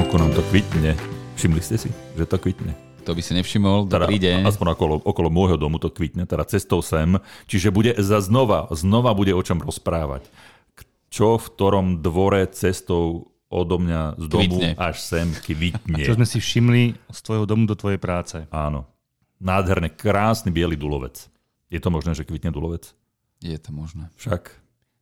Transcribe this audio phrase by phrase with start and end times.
[0.00, 0.96] Vonku nám to kvitne.
[1.36, 2.72] Všimli ste si, že to kvitne?
[3.04, 4.48] To by si nevšimol, Teda, dobrý deň.
[4.48, 7.20] Aspoň okolo, okolo môjho domu to kvitne, teda cestou sem.
[7.44, 10.24] Čiže bude za znova, znova bude o čom rozprávať.
[11.12, 14.70] Čo v ktorom dvore cestou odo mňa z domu Kvitne.
[14.80, 16.00] až sem kvitne.
[16.00, 18.40] Čo sme si všimli z tvojho domu do tvojej práce.
[18.48, 18.88] Áno.
[19.36, 21.28] Nádherné, krásny biely dulovec.
[21.68, 22.88] Je to možné, že kvitne dulovec?
[23.44, 24.08] Je to možné.
[24.16, 24.48] Však?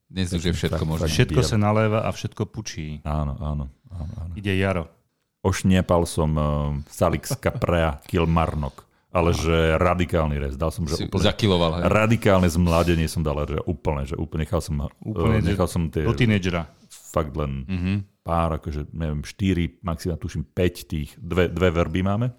[0.09, 1.07] Dnes už je všetko možné.
[1.07, 3.05] Všetko sa naléva a všetko pučí.
[3.05, 3.69] Áno, áno.
[3.91, 4.33] Áno, áno.
[4.35, 4.89] Ide jaro.
[5.41, 6.45] Ošniepal som uh,
[6.87, 10.55] Salix Caprea Kilmarnock, ale že radikálny rez.
[10.55, 11.25] Dal som, že Si úplne...
[11.25, 11.71] zakiloval.
[11.79, 11.83] Hej.
[11.87, 16.03] Radikálne zmladenie som dal, že úplne, že úplne nechal som, Úplne, uh, nechal som tie
[16.03, 16.67] Do tínedžera.
[16.91, 17.93] fakt len Mhm.
[18.21, 22.35] pár, akože neviem, 4, maximálne tuším 5 tých, dve, dve verby máme.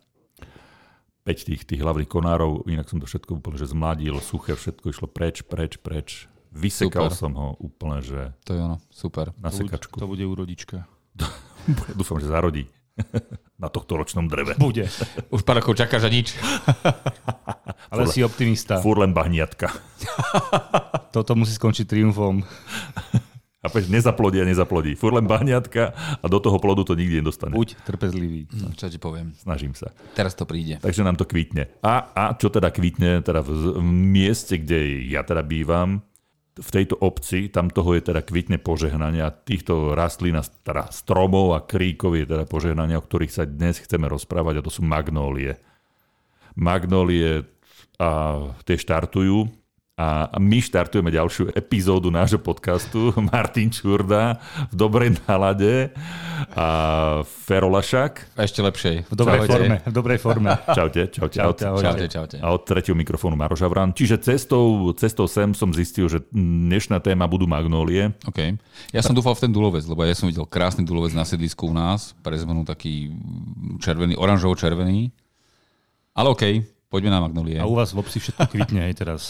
[1.21, 5.07] 5 tých, tých hlavných konárov, inak som to všetko úplne, že zmladil, suché, všetko išlo
[5.07, 6.25] preč, preč, preč.
[6.49, 7.13] Vysekal Super.
[7.15, 9.29] som ho úplne, že To je ono, super.
[9.35, 9.95] na To bude- sekačku.
[9.95, 10.89] To bude urodička.
[11.99, 12.63] Dúfam, že zarodí
[13.61, 14.55] na tohto ročnom dreve.
[14.59, 14.87] Bude.
[15.31, 16.35] Už pár rokov čakáš a nič.
[17.93, 18.77] Ale Furt- si optimista.
[18.83, 19.71] Fúr len bahniatka.
[21.09, 22.43] Toto musí skončiť triumfom.
[23.59, 24.95] A peď nezaplodí a nezaplodí.
[24.95, 27.51] Fúr len bahniatka a do toho plodu to nikdy nedostane.
[27.51, 28.47] Buď trpezlivý.
[28.47, 29.35] Hm, Čo ti poviem.
[29.35, 29.91] Snažím sa.
[30.15, 30.79] Teraz to príde.
[30.79, 31.67] Takže nám to kvitne.
[31.83, 35.99] A, a čo teda kvitne teda v, v mieste, kde ja teda bývam,
[36.57, 39.31] v tejto obci, tam toho je teda kvitne požehnania.
[39.31, 44.09] Týchto rastlín, a teda stromov a kríkov je teda požehnania, o ktorých sa dnes chceme
[44.09, 45.59] rozprávať a to sú magnólie.
[46.59, 47.45] Magnólie
[47.99, 48.11] a
[48.63, 49.58] tie štartujú
[49.99, 53.11] a my štartujeme ďalšiu epizódu nášho podcastu.
[53.35, 54.39] Martin Čurda
[54.71, 55.91] v dobrej nálade
[56.55, 56.67] a
[57.27, 58.39] Ferolašak.
[58.39, 59.11] A ešte lepšej.
[59.11, 59.51] V dobrej Čaute.
[59.51, 59.75] forme.
[59.83, 60.49] V dobrej forme.
[60.77, 61.35] Čaute, čaute.
[61.35, 61.83] Čaute, ahojte.
[61.83, 62.37] Čaute, čaute.
[62.39, 63.91] A od tretieho mikrofónu Maroš Havran.
[63.91, 68.15] Čiže cestou, cestou sem som zistil, že dnešná téma budú magnólie.
[68.23, 68.55] OK.
[68.95, 71.75] Ja som dúfal v ten dulovec, lebo ja som videl krásny dulovec na sedlisku u
[71.75, 73.11] nás, pre zmenu taký
[73.83, 75.11] červený, oranžovo-červený.
[76.15, 77.59] Ale OK, poďme na magnolie.
[77.59, 79.23] A u vás v obci všetko kvitne aj teraz.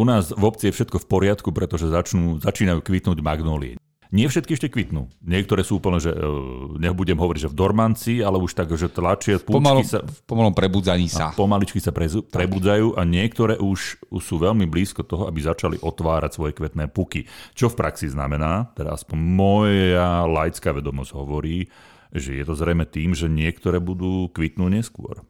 [0.00, 3.76] U nás v obci je všetko v poriadku, pretože začnú, začínajú kvitnúť magnólie.
[4.10, 5.06] Nie všetky ešte kvitnú.
[5.22, 6.18] Niektoré sú úplne, že e,
[6.82, 11.06] nebudem hovoriť, že v dormanci, ale už tak, že tlačia, Pomalom, sa, v pomalom prebudzaní
[11.06, 11.30] sa.
[11.30, 16.58] pomaličky sa prezu, prebudzajú a niektoré už, sú veľmi blízko toho, aby začali otvárať svoje
[16.58, 17.30] kvetné puky.
[17.54, 21.70] Čo v praxi znamená, teda aspoň moja laická vedomosť hovorí,
[22.10, 25.22] že je to zrejme tým, že niektoré budú kvitnúť neskôr.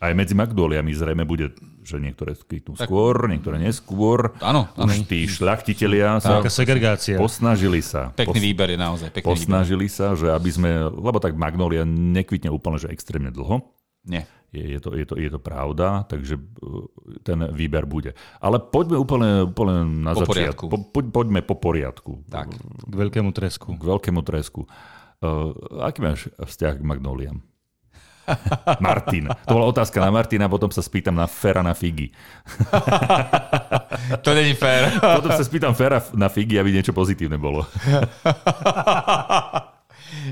[0.00, 4.36] Aj medzi magnóliami zrejme bude, že niektoré kvitnú skôr, niektoré neskôr.
[4.44, 4.68] Áno.
[4.76, 7.16] Už tí šľachtitelia sa Taká segregácia.
[7.16, 8.12] posnažili sa.
[8.12, 9.08] Pekný výber je naozaj.
[9.10, 9.32] Pekný výber.
[9.32, 13.64] Posnažili sa, že aby sme, lebo tak magnólia nekvitne úplne, že extrémne dlho.
[14.04, 14.28] Nie.
[14.50, 16.82] Je, je, to, je, to, je to pravda, takže uh,
[17.22, 18.18] ten výber bude.
[18.42, 20.26] Ale poďme úplne, úplne na Po začiatku.
[20.26, 20.64] poriadku.
[20.66, 22.12] Po, po, poďme po poriadku.
[22.26, 22.50] Tak.
[22.90, 23.78] K veľkému tresku.
[23.78, 24.66] K veľkému tresku.
[25.22, 25.54] Uh,
[25.86, 27.38] aký máš vzťah k magnóliám?
[28.84, 29.28] Martin.
[29.46, 32.10] To bola otázka na Martina, potom sa spýtam na Fera na Figy.
[34.24, 34.96] To není fér.
[35.18, 37.66] Potom sa spýtam Fera na Figy, aby niečo pozitívne bolo.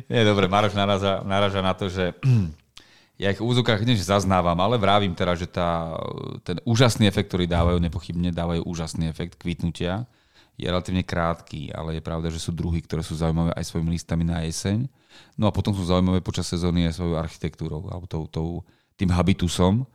[0.08, 2.16] Nie, dobre, Maroš naraža, naraža na to, že
[3.22, 5.98] ja ich v úzokách než zaznávam, ale vravím teda, že tá,
[6.42, 10.06] ten úžasný efekt, ktorý dávajú, nepochybne dávajú úžasný efekt kvitnutia,
[10.58, 14.26] je relatívne krátky, ale je pravda, že sú druhy, ktoré sú zaujímavé aj svojimi listami
[14.26, 14.90] na jeseň.
[15.38, 18.48] No a potom sú zaujímavé počas sezóny aj svojou architektúrou, alebo tou, tou,
[18.98, 19.86] tým habitusom.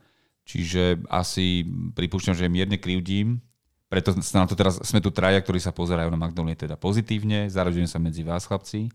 [0.44, 1.64] Čiže asi
[1.96, 3.40] pripúšťam, že mierne krivdím,
[3.94, 7.46] preto sa na to teraz, sme tu traja, ktorí sa pozerajú na Magnolie teda pozitívne,
[7.46, 8.90] zaraďujem sa medzi vás, chlapci.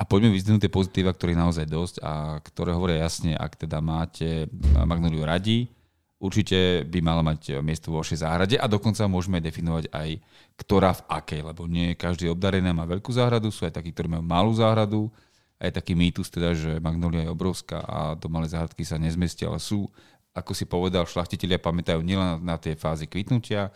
[0.00, 4.48] A poďme vyzdvihnúť tie pozitíva, ktorých naozaj dosť a ktoré hovoria jasne, ak teda máte
[4.80, 5.68] Magnoliu radi,
[6.16, 10.08] určite by mala mať miesto vo vašej záhrade a dokonca môžeme definovať aj,
[10.56, 14.24] ktorá v akej, lebo nie každý obdarený má veľkú záhradu, sú aj takí, ktorí majú
[14.24, 15.12] malú záhradu,
[15.60, 19.60] aj taký mýtus teda, že Magnolia je obrovská a do malej záhradky sa nezmestia, ale
[19.60, 19.86] sú,
[20.32, 23.68] ako si povedal, šlachtitelia pamätajú nielen na tie fázy kvitnutia,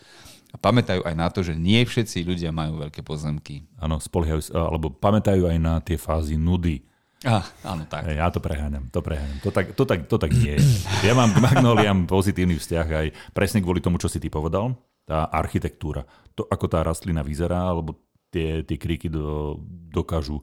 [0.54, 3.66] a pamätajú aj na to, že nie všetci ľudia majú veľké pozemky.
[3.74, 6.78] Áno, spoliehajú, alebo pamätajú aj na tie fázy nudy.
[7.26, 8.06] Ah, áno, tak.
[8.06, 9.42] Ja to preháňam, to preháňam.
[9.42, 10.62] To tak, to tak, to tak nie je.
[11.02, 14.78] Ja mám k magnóliám pozitívny vzťah aj presne kvôli tomu, čo si ty povedal.
[15.02, 16.06] Tá architektúra.
[16.38, 17.98] To, ako tá rastlina vyzerá, alebo
[18.30, 19.58] tie, tie kríky do,
[19.90, 20.38] dokážu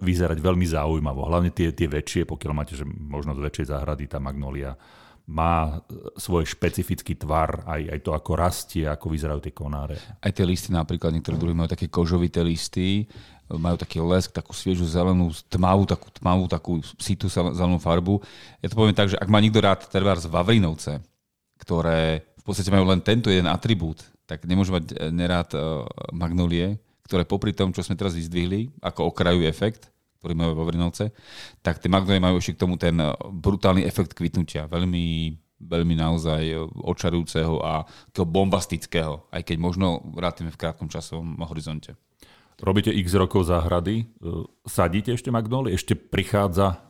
[0.00, 1.24] vyzerať veľmi zaujímavo.
[1.24, 4.76] Hlavne tie, tie väčšie, pokiaľ máte že možnosť väčšej záhrady, tá magnólia
[5.24, 9.96] má e, svoj špecifický tvar, aj, aj to, ako rastie, ako vyzerajú tie konáre.
[10.20, 13.08] Aj tie listy napríklad, niektoré druhy majú také kožovité listy,
[13.48, 18.20] majú taký lesk, takú sviežu zelenú, tmavú, takú tmavú, takú sitú zelenú farbu.
[18.60, 21.00] Ja to poviem tak, že ak má niekto rád trebárs Vavrinovce,
[21.60, 26.80] ktoré v podstate majú len tento jeden atribút, tak nemôže mať eh, nerád uh, magnolie,
[27.04, 29.92] ktoré popri tom, čo sme teraz vyzdvihli, ako okrajový efekt,
[30.24, 31.12] ktorý majú vo Vrinovce,
[31.60, 32.96] tak tie magnolie majú ešte k tomu ten
[33.28, 34.64] brutálny efekt kvitnutia.
[34.66, 36.42] Veľmi veľmi naozaj
[36.84, 41.96] očarujúceho a bombastického, aj keď možno vrátime v krátkom časovom horizonte.
[42.60, 44.06] Robíte x rokov záhrady,
[44.62, 46.84] sadíte ešte magnóly, ešte prichádza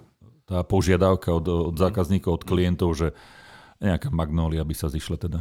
[0.44, 3.16] tá požiadavka od, od zákazníkov, od klientov, že
[3.80, 5.40] nejaká magnólia by sa zišla teda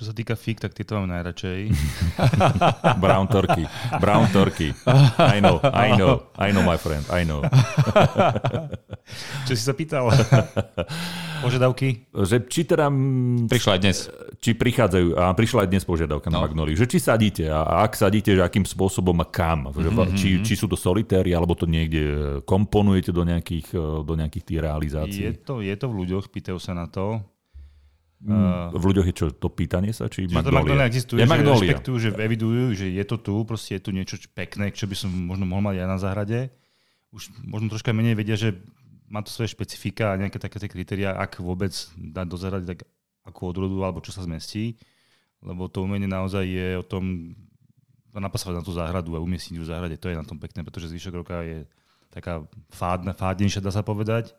[0.00, 1.76] čo sa týka fig, tak tieto mám najradšej.
[3.04, 3.68] Brown turkey.
[4.00, 4.72] Brown turkey.
[5.20, 7.44] I know, I know, I know my friend, I know.
[9.44, 10.08] čo si sa pýtal?
[11.44, 12.08] Požiadavky?
[12.16, 12.88] Že či teda...
[13.44, 14.08] Prišla aj dnes.
[14.40, 16.40] Či prichádzajú, a prišla aj dnes požiadavka no.
[16.40, 19.68] na magnóliu, že či sadíte a ak sadíte, že akým spôsobom a kam.
[19.68, 20.16] Mm-hmm.
[20.16, 25.28] Či, či sú to solitéry, alebo to niekde komponujete do nejakých, do nejakých tých realizácií.
[25.28, 27.20] Je to, je to v ľuďoch, pýtajú sa na to.
[28.20, 30.60] Uh, v ľuďoch je čo, to pýtanie sa, či Magnolia?
[30.60, 31.56] Magnolia existuje, je že Magnolia.
[31.56, 35.08] rešpektujú, že evidujú, že je to tu, proste je tu niečo pekné, čo by som
[35.08, 36.38] možno mohol mať aj na záhrade.
[37.16, 38.60] Už možno troška menej vedia, že
[39.08, 42.84] má to svoje špecifika a nejaké také kritéria, ak vôbec dať do záhrady, tak
[43.24, 44.76] akú odrodu alebo čo sa zmestí.
[45.40, 47.32] Lebo to umenie naozaj je o tom
[48.12, 49.96] napasovať na tú záhradu a umiestniť ju v záhrade.
[49.96, 51.64] To je na tom pekné, pretože zvyšok roka je
[52.12, 54.36] taká fádna, fádnejšia, dá sa povedať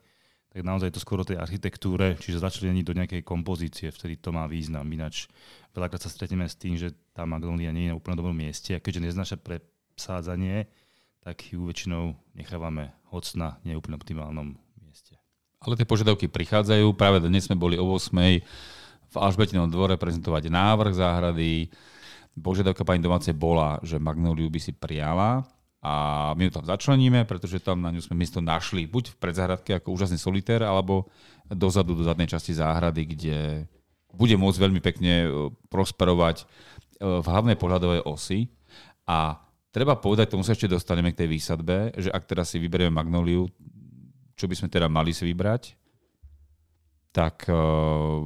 [0.51, 4.51] tak naozaj to skôr o tej architektúre, čiže začleniť do nejakej kompozície, vtedy to má
[4.51, 4.83] význam.
[4.83, 5.31] Ináč
[5.71, 8.83] veľakrát sa stretneme s tým, že tá magnólia nie je na úplne dobrom mieste a
[8.83, 10.67] keďže neznáša presádzanie,
[11.23, 15.15] tak ju väčšinou nechávame hoc na neúplne optimálnom mieste.
[15.63, 16.99] Ale tie požiadavky prichádzajú.
[16.99, 18.11] Práve dnes sme boli o 8
[19.11, 21.71] v Alžbetinom dvore prezentovať návrh záhrady.
[22.35, 25.47] Požiadavka pani domácej bola, že magnóliu by si prijala
[25.81, 25.93] a
[26.37, 29.97] my ju tam začleníme, pretože tam na ňu sme miesto našli buď v predzahradke ako
[29.97, 31.09] úžasný solitér, alebo
[31.49, 33.37] dozadu do zadnej časti záhrady, kde
[34.13, 35.27] bude môcť veľmi pekne e,
[35.73, 36.45] prosperovať e,
[37.01, 38.45] v hlavnej pohľadovej osi.
[39.09, 39.41] A
[39.73, 43.49] treba povedať, tomu sa ešte dostaneme k tej výsadbe, že ak teraz si vyberieme magnóliu,
[44.37, 45.73] čo by sme teda mali si vybrať,
[47.11, 48.23] tak uh,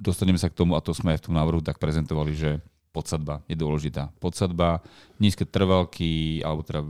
[0.00, 2.50] dostaneme sa k tomu, a to sme aj v tom návrhu tak prezentovali, že
[2.92, 4.12] podsadba je dôležitá.
[4.20, 4.84] Podsadba,
[5.16, 6.84] nízke trvalky, alebo teda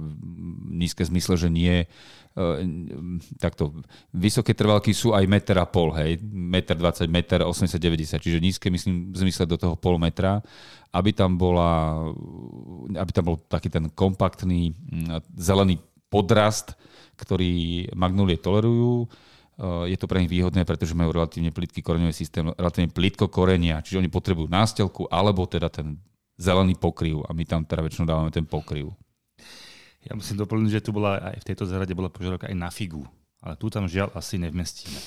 [0.67, 1.87] nízke zmysle, že nie.
[1.87, 1.87] E,
[3.39, 3.71] takto,
[4.11, 8.67] vysoké trvalky sú aj meter a pol, hej, meter 20, meter 80, 90, čiže nízke,
[8.67, 10.43] myslím, zmysle do toho pol metra,
[10.91, 12.03] aby tam bola,
[12.99, 14.75] aby tam bol taký ten kompaktný
[15.39, 15.79] zelený
[16.13, 16.75] podrast,
[17.17, 19.09] ktorý magnolie tolerujú,
[19.63, 24.03] je to pre nich výhodné, pretože majú relatívne plitký koreňový systém, relatívne plitko korenia, čiže
[24.03, 26.03] oni potrebujú nástelku alebo teda ten
[26.35, 28.91] zelený pokryv a my tam teda väčšinou dávame ten pokryv.
[30.03, 33.07] Ja musím doplniť, že tu bola aj v tejto zahrade bola požiadavka aj na figu,
[33.39, 34.99] ale tu tam žiaľ asi nevmestíme.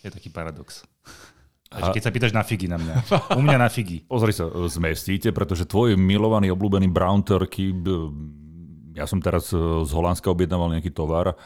[0.00, 0.88] Je taký paradox.
[1.68, 1.92] A...
[1.92, 2.94] Keď sa pýtaš na figy na mňa.
[3.36, 4.00] U mňa na figy.
[4.08, 7.76] Pozri sa, zmestíte, pretože tvoj milovaný, obľúbený brown turkey,
[8.96, 11.36] ja som teraz eh, z Holandska objednával nejaký tovar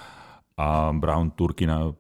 [0.55, 1.91] a brown turkey na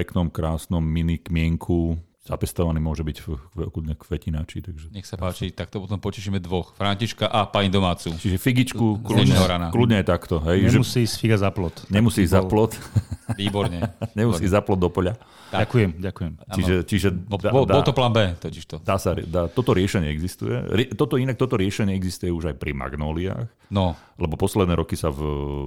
[0.00, 2.00] peknom, krásnom mini kmienku,
[2.30, 3.58] zapestovaný môže byť v, v,
[3.98, 4.62] kvetináči.
[4.62, 4.86] Takže...
[4.94, 6.78] Nech sa páči, tak to potom potešíme dvoch.
[6.78, 8.14] Františka a pani domácu.
[8.14, 9.36] Čiže figičku, kľudne,
[9.74, 10.38] kľudne je takto.
[10.46, 11.90] Hej, Nemusí ísť figa za plot.
[11.90, 12.78] Nemusí ísť za plot.
[13.40, 13.92] Výborne.
[14.18, 15.18] Nemusí ísť za plot do poľa.
[15.50, 15.66] Tak.
[15.66, 16.32] Ďakujem, ďakujem.
[16.54, 18.76] Čiže, čiže dá, bol, bol to plán B, totiž to.
[18.78, 20.54] Dá sa, dá, toto riešenie existuje.
[20.94, 23.50] Toto inak, toto riešenie existuje už aj pri magnóliách.
[23.74, 23.98] No.
[24.14, 25.18] Lebo posledné roky sa v,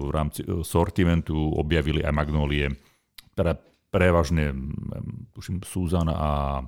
[0.08, 2.72] v rámci sortimentu objavili aj magnólie,
[3.36, 3.60] teda
[3.94, 4.50] prevažne,
[5.38, 6.66] tuším, Susan a,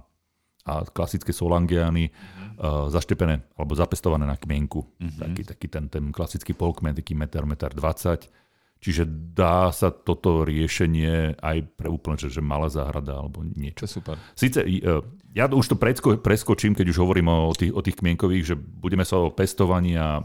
[0.70, 4.86] a klasické solangiany uh, zaštepené alebo zapestované na kmienku.
[4.86, 5.22] Mm-hmm.
[5.26, 8.30] Taký, taký ten, ten klasický polkmen, taký meter, meter 20.
[8.78, 13.90] Čiže dá sa toto riešenie aj pre úplne, že, že malá záhrada alebo niečo.
[13.90, 14.22] super.
[14.38, 15.02] Sice, uh,
[15.34, 19.02] ja už to presko, preskočím, keď už hovorím o tých, o tých kmienkových, že budeme
[19.02, 20.22] sa o pestovaní a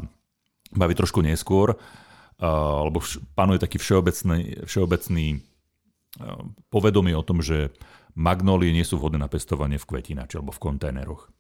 [0.76, 5.50] baviť trošku neskôr, uh, lebo vš- panuje taký všeobecný, všeobecný
[6.73, 7.71] povedomie o tom, že
[8.19, 11.31] magnólie nie sú vhodné na pestovanie v kvetinači alebo v kontajneroch.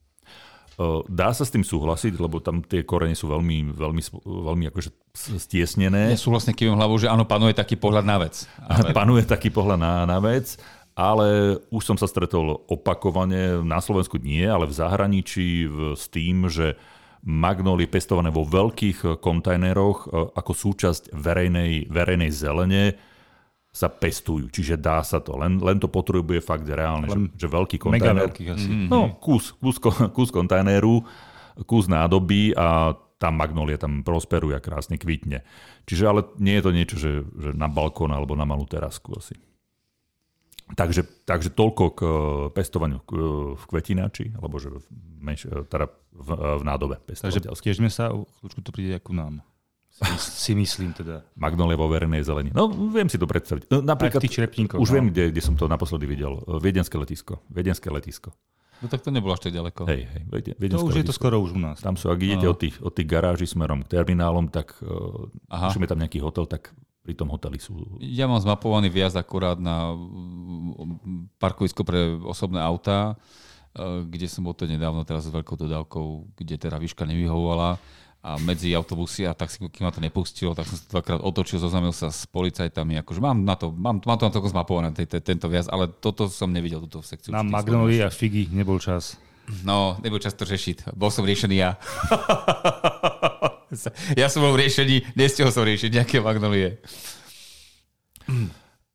[1.12, 4.90] Dá sa s tým súhlasiť, lebo tam tie korene sú veľmi, veľmi, veľmi akože
[5.36, 6.14] stiesnené.
[6.14, 8.48] Ja súhlasne kývam hlavou, že áno, panuje taký pohľad na vec.
[8.64, 8.96] Ale...
[8.96, 10.56] Panuje taký pohľad na, na vec,
[10.96, 16.48] ale už som sa stretol opakovane, na Slovensku nie, ale v zahraničí v, s tým,
[16.48, 16.80] že
[17.20, 22.96] magnólie pestované vo veľkých kontajneroch ako súčasť verejnej, verejnej zelene
[23.70, 25.38] sa pestujú, čiže dá sa to.
[25.38, 28.18] Len, len to potrebuje fakt reálne, že, že veľký kontajner.
[28.18, 28.66] Mega veľký asi.
[28.66, 28.88] Mm-hmm.
[28.90, 29.78] No, kus, kus,
[30.16, 31.06] kus kontajneru,
[31.70, 35.44] kus nádoby a tá magnolia tam prosperuje a krásne kvitne.
[35.84, 39.36] Čiže ale nie je to niečo, že, že na balkón alebo na malú terasku asi.
[40.70, 42.12] Takže, takže toľko k eh,
[42.54, 43.04] pestovaniu eh,
[43.58, 44.86] v kvetináči, alebo že v,
[45.18, 49.34] menš, eh, teda v, v nádobe Takže tiežme sa, chvíľučku to príde ako nám.
[50.16, 51.28] Si myslím teda.
[51.36, 52.50] Magnolia vo verejnej zelení.
[52.56, 53.68] No, viem si to predstaviť.
[53.68, 54.24] No, napríklad,
[54.80, 54.94] už no.
[54.96, 56.40] viem, kde, kde som to naposledy videl.
[56.60, 57.44] Viedenské letisko.
[57.52, 58.32] Viedenské letisko.
[58.80, 59.84] No tak to nebolo až tak ďaleko.
[59.84, 60.22] Hej, hej,
[60.56, 61.00] Viedenské to už letisko.
[61.04, 61.84] je to skoro už u nás.
[61.84, 65.76] Tam sú, ak idete od tých, od tých garáží smerom k terminálom, tak uh, už
[65.76, 66.72] je tam nejaký hotel, tak
[67.04, 68.00] pri tom hoteli sú...
[68.00, 69.92] Ja mám zmapovaný viac akurát na
[71.36, 73.20] parkovisko pre osobné autá,
[73.76, 77.76] uh, kde som bol to nedávno teraz s veľkou dodávkou, kde teda výška nevyhovovala
[78.20, 81.96] a medzi autobusy a taxi, kým ma to nepustilo, tak som sa dvakrát otočil, zoznamil
[81.96, 85.72] sa s policajtami, akože mám na to, mám, mám to na to zmapované, tento viac,
[85.72, 87.32] ale toto som nevidel, túto sekciu.
[87.32, 89.16] Na Magnolia a Figy nebol čas.
[89.64, 90.92] No, nebol čas to riešiť.
[90.94, 91.80] Bol som riešený ja.
[94.20, 96.78] ja som bol riešený, nestihol som riešiť nejaké Magnolie.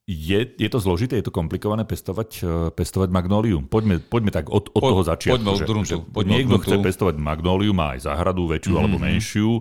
[0.06, 3.66] Je, je to zložité, je to komplikované pestovať, eh, pestovať magnóliu?
[3.66, 5.42] Poďme, poďme tak od, od po, toho začiatku.
[5.42, 8.86] Poďme od že, poďme niekto od chce pestovať magnóliu, má aj záhradu väčšiu mm-hmm.
[8.86, 9.52] alebo menšiu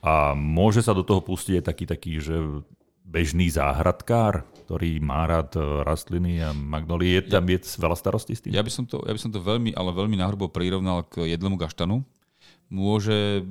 [0.00, 2.64] a môže sa do toho pustiť aj taký, taký že
[3.04, 7.20] bežný záhradkár, ktorý má rád eh, rastliny a magnólie.
[7.20, 8.56] Je tam ja, je veľa starostí s tým?
[8.56, 11.60] Ja by, som to, ja by som to veľmi, ale veľmi nahrubo prirovnal k jedlému
[11.60, 12.00] gaštanu.
[12.72, 13.44] Môže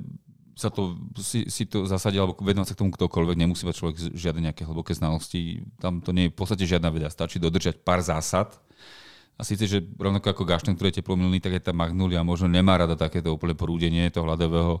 [0.56, 3.96] sa to, si, si to zasadil alebo venovať sa k tomu ktokoľvek, nemusí mať človek
[4.16, 5.60] žiadne nejaké hlboké znalosti.
[5.76, 8.56] Tam to nie je v podstate žiadna veda, stačí dodržať pár zásad.
[9.36, 12.80] A síce, že rovnako ako gašten, ktorý je teplomilný, tak je tá magnolia možno nemá
[12.80, 14.80] rada takéto úplne prúdenie toho hľadového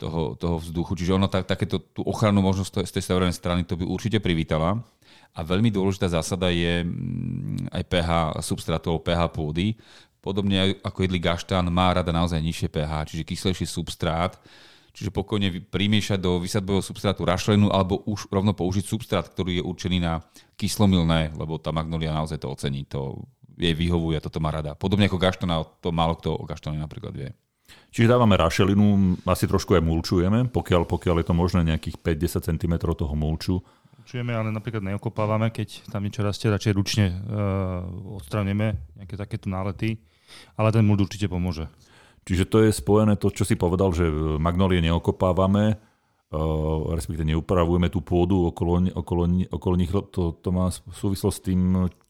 [0.00, 0.96] toho, toho vzduchu.
[0.96, 4.80] Čiže ono tak, takéto tú ochranu možnosť z tej severnej strany to by určite privítala.
[5.36, 8.10] A veľmi dôležitá zásada je mm, aj pH
[8.40, 9.76] substrátu, pH pôdy.
[10.24, 14.40] Podobne ako jedli gaštán, má rada naozaj nižšie pH, čiže kyslejší substrát,
[14.92, 19.98] čiže pokojne primiešať do vysadbového substrátu rašlenu alebo už rovno použiť substrát, ktorý je určený
[20.02, 20.22] na
[20.60, 23.22] kyslomilné, lebo tá magnolia naozaj to ocení, to
[23.60, 24.72] jej vyhovuje, toto má rada.
[24.72, 27.30] Podobne ako gaštona, to málo kto o gaštone napríklad vie.
[27.90, 32.74] Čiže dávame rašelinu, asi trošku aj mulčujeme, pokiaľ, pokiaľ je to možné nejakých 5-10 cm
[32.82, 33.62] toho mulču.
[33.98, 37.84] Mulčujeme, ale napríklad neokopávame, keď tam niečo rastie, radšej ručne uh,
[38.18, 39.98] odstraneme nejaké takéto nálety,
[40.54, 41.66] ale ten mulč určite pomôže.
[42.24, 44.06] Čiže to je spojené to, čo si povedal, že
[44.38, 49.90] magnolie neokopávame, uh, respektíve neupravujeme tú pôdu okolo, okolo, okolo nich.
[49.90, 51.60] To, to má súvislosť s tým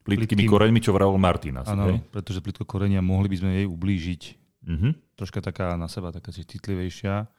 [0.04, 1.62] plitkými koreňmi, čo vravel Martina.
[1.64, 4.22] Áno, pretože plitko korenia mohli by sme jej ublížiť.
[4.60, 4.92] Uh-huh.
[5.16, 7.30] Troška taká na seba, taká si citlivejšia.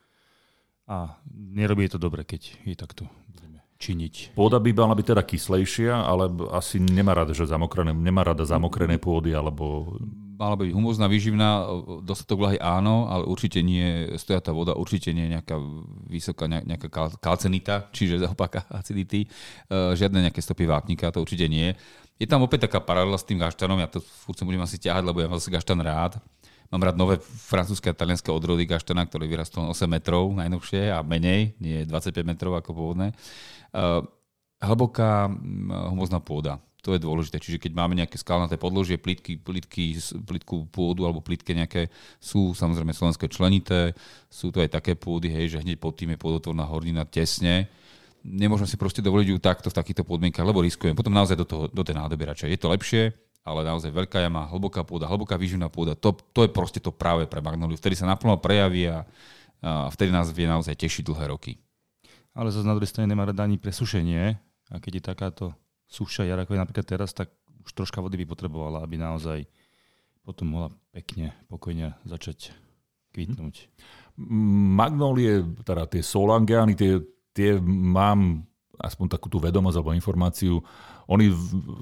[0.92, 0.98] A
[1.32, 3.06] nerobí to dobre, keď je takto
[3.82, 4.38] činiť.
[4.38, 9.02] Pôda by mala byť teda kyslejšia, ale asi nemá rada, že zamokrené, nemá rada zamokrené
[9.02, 9.98] pôdy, alebo
[10.42, 11.70] mala byť humozná, výživná,
[12.02, 15.54] dostatok vlahy áno, ale určite nie stojatá voda, určite nie nejaká
[16.10, 16.90] vysoká nejaká
[17.22, 21.78] kalcenita, čiže zaopak acidity, e, žiadne nejaké stopy vápnika, to určite nie.
[22.18, 25.06] Je tam opäť taká paralela s tým gaštanom, ja to furt sa budem asi ťahať,
[25.06, 26.18] lebo ja mám zase gaštan rád.
[26.74, 31.54] Mám rád nové francúzske a talianské odrody gaštana, ktoré vyrastú 8 metrov najnovšie a menej,
[31.60, 33.12] nie 25 metrov ako pôvodné.
[33.76, 34.08] Uh,
[34.64, 35.28] hlboká
[35.92, 37.38] humozná pôda to je dôležité.
[37.38, 39.96] Čiže keď máme nejaké skalnaté podložie, plitky, plitky,
[40.26, 43.94] plitku pôdu alebo plitke nejaké, sú samozrejme slovenské členité,
[44.28, 47.70] sú to aj také pôdy, hej, že hneď pod tým je pôdotvorná hornina tesne.
[48.26, 50.98] Nemôžeme si proste dovoliť ju takto v takýchto podmienkach, lebo riskujeme.
[50.98, 52.50] Potom naozaj do, toho, do tej nádoby radšej.
[52.54, 53.04] Je to lepšie,
[53.42, 57.26] ale naozaj veľká jama, hlboká pôda, hlboká výživná pôda, to, to je proste to práve
[57.26, 57.78] pre magnoliu.
[57.78, 59.06] Vtedy sa naplno prejaví a,
[59.62, 61.58] a vtedy nás vie naozaj tešiť dlhé roky.
[62.38, 64.38] Ale zase na druhej strane nemá rada ani presušenie.
[64.72, 65.46] A keď je takáto
[65.92, 67.36] suchšia jar, ako je napríklad teraz, tak
[67.68, 69.44] už troška vody by potrebovala, aby naozaj
[70.24, 72.56] potom mohla pekne, pokojne začať
[73.12, 73.68] kvitnúť.
[74.78, 77.04] Magnólie, teda tie solangiány, tie,
[77.36, 78.48] tie mám
[78.82, 80.60] aspoň takú tú vedomosť alebo informáciu,
[81.06, 81.30] oni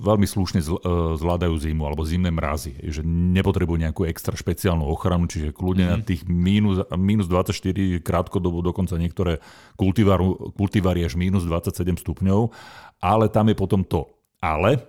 [0.03, 0.67] veľmi slušne e,
[1.15, 6.01] zvládajú zimu alebo zimné mrazy, že nepotrebujú nejakú extra špeciálnu ochranu, čiže kľudne mm-hmm.
[6.03, 9.39] na tých minus, minus 24 krátkodobo, dokonca niektoré
[9.79, 12.51] kultivary až minus 27 stupňov
[12.99, 14.07] ale tam je potom to
[14.43, 14.79] ale,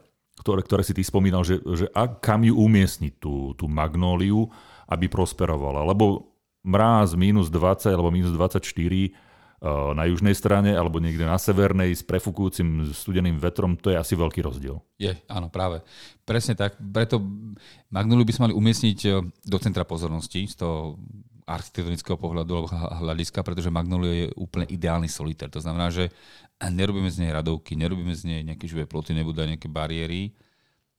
[0.42, 4.50] ktoré, ktoré si ty spomínal, že, že a kam ju umiestniť, tú, tú magnóliu,
[4.90, 5.86] aby prosperovala.
[5.86, 6.34] Lebo
[6.66, 9.14] mráz minus 20 alebo minus 24 eh,
[9.68, 14.40] na južnej strane alebo niekde na severnej s prefúkujúcim studeným vetrom, to je asi veľký
[14.40, 14.80] rozdiel.
[14.96, 15.84] Je, áno, práve.
[16.24, 16.80] Presne tak.
[16.80, 17.20] Preto
[17.92, 20.96] magnóliu by sme mali umiestniť eh, do centra pozornosti z toho
[21.50, 22.68] architektonického pohľadu alebo
[23.04, 25.50] hľadiska, pretože Magnolia je úplne ideálny solitár.
[25.50, 26.14] To znamená, že
[26.62, 30.30] nerobíme z nej radovky, nerobíme z nej nejaké živé ploty, nebudú nejaké bariéry.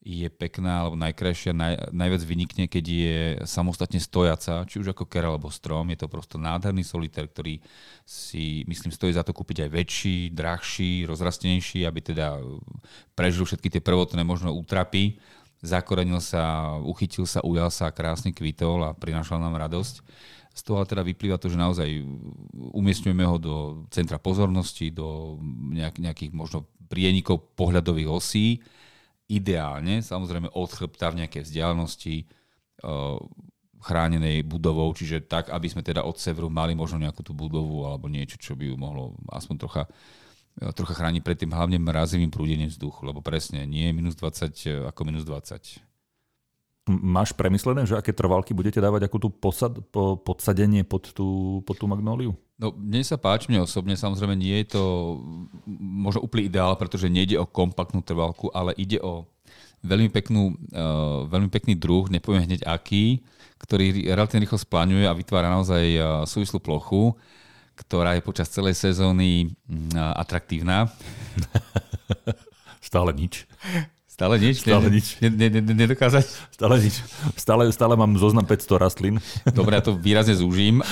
[0.02, 5.30] Je pekná, alebo najkrajšia, naj, najviac vynikne, keď je samostatne stojaca, či už ako ker
[5.30, 5.86] alebo strom.
[5.94, 7.62] Je to prosto nádherný solitár, ktorý
[8.02, 12.42] si, myslím, stojí za to kúpiť aj väčší, drahší, rozrastenejší, aby teda
[13.14, 15.22] prežil všetky tie prvotné možno útrapy
[15.62, 20.02] zakorenil sa, uchytil sa, ujal sa, krásne kvitol a prinášal nám radosť.
[20.52, 21.88] Z toho teda vyplýva to, že naozaj
[22.76, 23.54] umiestňujeme ho do
[23.88, 25.40] centra pozornosti, do
[25.72, 28.60] nejak, nejakých možno prienikov pohľadových osí.
[29.30, 32.16] Ideálne, samozrejme od chrbta v nejakej vzdialenosti,
[33.82, 38.06] chránenej budovou, čiže tak, aby sme teda od severu mali možno nejakú tú budovu alebo
[38.06, 39.84] niečo, čo by ju mohlo aspoň trocha,
[40.78, 45.00] trocha chrániť pred tým hlavne mrazivým prúdením vzduchu, lebo presne nie je minus 20 ako
[45.02, 45.91] minus 20.
[46.90, 51.78] Máš premyslené, že aké trvalky budete dávať ako tú posad, po, podsadenie pod tú, pod
[51.78, 52.34] tú magnóliu?
[52.58, 54.82] No, mne sa páči, mne osobne, samozrejme nie je to
[55.78, 59.30] možno úplný ideál, pretože nejde o kompaktnú trvalku, ale ide o
[59.86, 63.22] veľmi, peknú, uh, veľmi pekný druh, nepoviem hneď aký,
[63.62, 67.14] ktorý relatívne rýchlo spláňuje a vytvára naozaj uh, súvislú plochu,
[67.78, 69.54] ktorá je počas celej sezóny
[69.94, 70.90] uh, atraktívna.
[72.82, 73.46] Stále nič.
[74.12, 74.60] Stále nič?
[74.60, 75.16] Stále ne, nič.
[75.24, 76.52] Ne, ne, ne, nedokázať?
[76.52, 77.00] Stále nič.
[77.32, 79.16] Stále, stále mám zoznam 500 rastlín.
[79.56, 80.84] Dobre, ja to výrazne zúžim.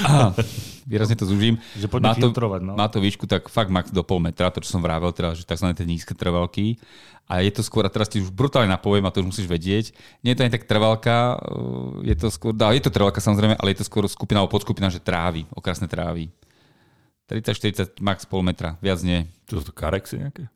[0.91, 1.61] výrazne to zúžim.
[1.77, 2.33] Že má to,
[2.65, 2.81] no.
[2.81, 5.45] má to výšku tak fakt max do pol metra, to čo som vravel, teda, že
[5.45, 5.69] tzv.
[5.77, 6.81] tie nízke trvalky.
[7.29, 9.95] A je to skôr, a teraz ti už brutálne napoviem, a to už musíš vedieť,
[10.25, 11.39] nie je to ani tak trvalka,
[12.03, 14.91] je to skôr, dá, je to trvalka samozrejme, ale je to skôr skupina alebo podskupina,
[14.91, 16.33] že trávy, okrasné trávy.
[17.31, 19.31] 30-40 max pol metra, viac nie.
[19.47, 20.51] Čo sú to karexy nejaké?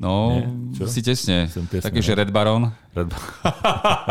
[0.00, 0.40] No,
[0.72, 1.44] Nie, si tesne.
[1.68, 2.72] Také, že Red Baron.
[2.96, 3.30] Red Baron.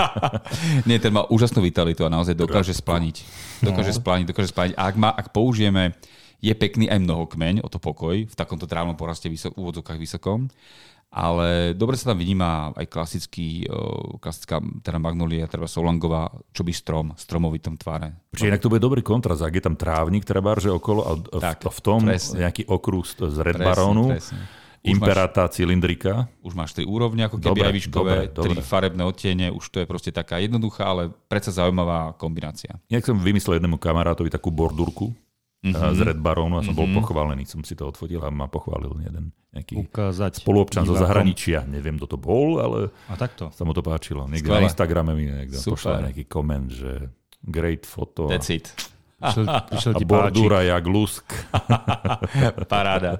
[0.88, 3.25] Nie, ten má úžasnú vitalitu a naozaj dokáže splaniť.
[3.65, 3.98] Dokáže no.
[3.98, 4.74] splaniť, dokáže splaniť.
[4.77, 5.98] A ak, má, ak použijeme,
[6.46, 10.46] je pekný aj mnohokmeň, o to pokoj, v takomto trávnom poraste vysok, v úvodzovkách vysokom,
[11.10, 13.65] ale dobre sa tam vyníma aj klasický,
[14.22, 18.29] klasická teda magnolia, teda solangová, čo by strom, stromovitom tvare.
[18.38, 21.41] Čiže inak to bude dobrý kontrast, ak je tam trávnik, treba, že okolo a v,
[21.41, 22.46] tak, v tom presne.
[22.46, 24.05] nejaký okrús z Red presne, Baronu.
[24.13, 26.25] Presne Imperata máš, cylindrika.
[26.41, 28.50] Už máš tri úrovne, ako keby dobre, aj výškové, dobre, dobre.
[28.58, 32.77] tri farebné odtiene, už to je proste taká jednoduchá, ale predsa zaujímavá kombinácia.
[32.89, 35.14] Ja som vymyslel jednému kamarátovi takú bordúrku
[35.64, 35.96] mm-hmm.
[35.96, 36.79] z Red Baronu a som mm-hmm.
[36.79, 36.98] bol mhm.
[37.03, 41.66] pochválený, som si to odfotil a ma pochválil jeden nejaký Ukázať spoluobčan zo zahraničia.
[41.66, 43.50] Neviem, kto to bol, ale a takto.
[43.50, 44.29] sa mu to páčilo.
[44.29, 47.09] Niekde na Instagrame mi niekto pošla nejaký koment, že
[47.42, 48.29] great foto.
[48.29, 48.70] That's it.
[49.20, 51.27] Prišiel, prišiel a bordúra jak lusk.
[52.72, 53.20] Paráda.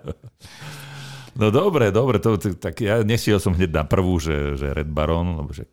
[1.38, 5.38] No dobre, dobre, to, tak ja nesiel som hneď na prvú, že, že Red Baron,
[5.38, 5.70] lebo že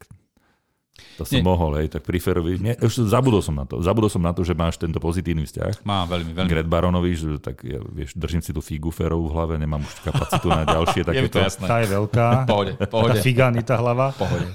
[1.16, 1.44] to som Nie.
[1.44, 2.60] mohol, hej, tak pri Ferovi.
[2.60, 3.80] Nie, už zabudol som na to.
[3.80, 5.80] Zabudol som na to, že máš tento pozitívny vzťah.
[5.88, 6.48] Má veľmi, veľmi.
[6.52, 9.80] K Red Baronovi, že tak ja, vieš, držím si tú figu Ferovú v hlave, nemám
[9.80, 11.40] už kapacitu na ďalšie takéto.
[11.40, 12.26] Je to Tá je veľká.
[12.52, 13.16] Pohode, pohode.
[13.16, 14.12] Tá figány, tá hlava.
[14.12, 14.48] Pohode.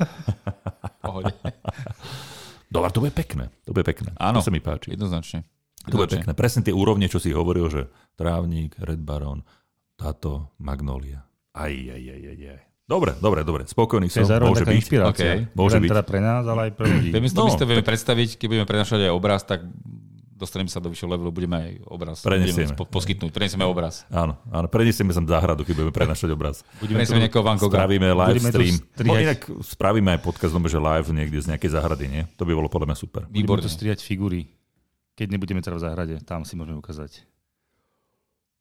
[1.02, 1.34] pohode.
[2.74, 3.50] Dobre, to bude pekné.
[3.66, 4.14] To bude pekné.
[4.22, 4.94] Áno, to sa mi páči.
[4.94, 5.44] Jednoznačne.
[5.90, 6.32] To bude pekné.
[6.38, 7.82] Presne tie úrovne, čo si hovoril, že
[8.14, 9.42] trávnik, Red Baron,
[10.02, 11.22] táto magnólia.
[11.54, 12.62] Aj, aj, aj, aj, aj.
[12.90, 13.64] Dobre, dobre, dobre.
[13.70, 14.26] Spokojný som.
[14.26, 14.76] To je môže byť.
[14.76, 15.32] inšpirácia.
[15.32, 15.38] Okay.
[15.56, 15.90] Môže byť.
[15.94, 17.10] teda pre nás, ale aj pre ľudí.
[17.14, 19.64] My no, si to vieme predstaviť, keď budeme prenašať aj obraz, tak
[20.42, 22.18] dostaneme sa do vyššieho levelu, budeme aj obraz.
[22.26, 22.74] Prenesieme.
[22.74, 24.10] Po, poskytnúť, prenesieme obraz.
[24.10, 26.66] Áno, áno, prenesieme sa záhradu, keď budeme prenašať obraz.
[26.82, 27.78] Budeme prenesieme nejakého Van Gogha.
[27.78, 28.76] Spravíme live budeme stream.
[29.06, 32.24] No, inak spravíme aj podcast, že live niekde z nejakej záhrady, nie?
[32.42, 33.22] To by bolo podľa mňa super.
[33.30, 33.62] Výborné.
[33.62, 34.50] Budeme to strihať figúry.
[35.14, 37.31] Keď nebudeme teda v záhrade, tam si môžeme ukázať.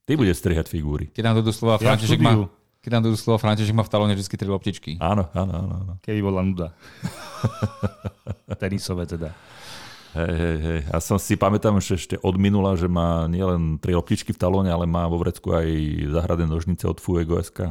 [0.05, 1.09] Ty budeš strihať figúry.
[1.13, 2.49] Keď nám to slova ja František má,
[2.81, 4.93] keď nám to slova František má v talóne vždy tri loptičky.
[4.99, 5.75] Áno, áno, áno.
[5.77, 5.93] áno.
[6.01, 6.73] Keby bola nuda.
[8.61, 9.37] Tenisové teda.
[10.11, 10.81] Hej, hej, hej.
[10.91, 14.67] Ja som si pamätám že ešte od minula, že má nielen tri loptičky v talóne,
[14.67, 15.69] ale má vo vrecku aj
[16.11, 17.71] zahradné nožnice od Fuego SK.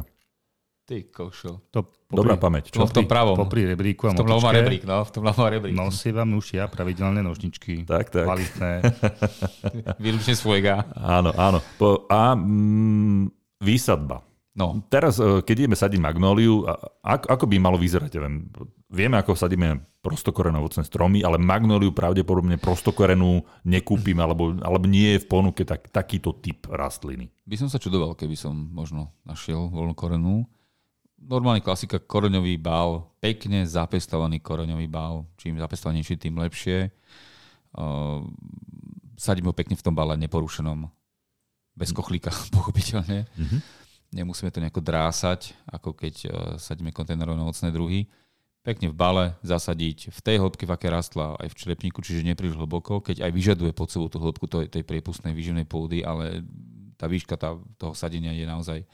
[0.90, 1.70] Ty košo.
[1.70, 2.74] To popri, Dobrá pamäť.
[2.74, 2.82] Čo?
[2.82, 3.38] V tom pravom.
[3.38, 5.06] Popri rebríku a V tom ľavom rebrík, no.
[5.06, 5.70] V tom ľavom rebrík.
[5.70, 7.86] Nosievam už ja pravidelné nožničky.
[7.86, 8.26] Tak, tak.
[8.26, 8.72] Kvalitné.
[10.02, 10.90] Výlučne svojega.
[10.98, 11.62] Áno, áno.
[11.78, 13.30] Po, a mm,
[13.62, 14.26] výsadba.
[14.50, 14.82] No.
[14.90, 16.66] Teraz, e, keď ideme sadiť magnóliu,
[17.06, 18.10] ako, ako by malo vyzerať?
[18.18, 18.50] Viem,
[18.90, 25.22] vieme, ako sadíme prostokorené ovocné stromy, ale magnóliu pravdepodobne prostokorenú nekúpim, alebo, alebo nie je
[25.22, 27.30] v ponuke tak, takýto typ rastliny.
[27.46, 30.50] By som sa čudoval, keby som možno našiel voľnokorenú.
[31.20, 35.28] Normálny klasika, koreňový bál, pekne zapestovaný koreňový bál.
[35.36, 36.88] Čím zapestovanejší, tým lepšie.
[37.76, 38.24] Uh,
[39.20, 40.88] sadím ho pekne v tom bále neporušenom.
[41.76, 43.28] Bez kochlíka, pochopiteľne.
[43.28, 43.80] Mm-hmm
[44.10, 48.10] nemusíme to nejako drásať, ako keď uh, sadíme kontajnerov na ovocné druhy.
[48.60, 52.60] Pekne v bale zasadiť v tej hĺbke, v aké rastla aj v črepníku, čiže nepríliš
[52.60, 56.44] hlboko, keď aj vyžaduje pod sebou tú hĺbku tej, tej priepustnej výživnej pôdy, ale
[57.00, 58.88] tá výška tá, toho sadenia je naozaj uh,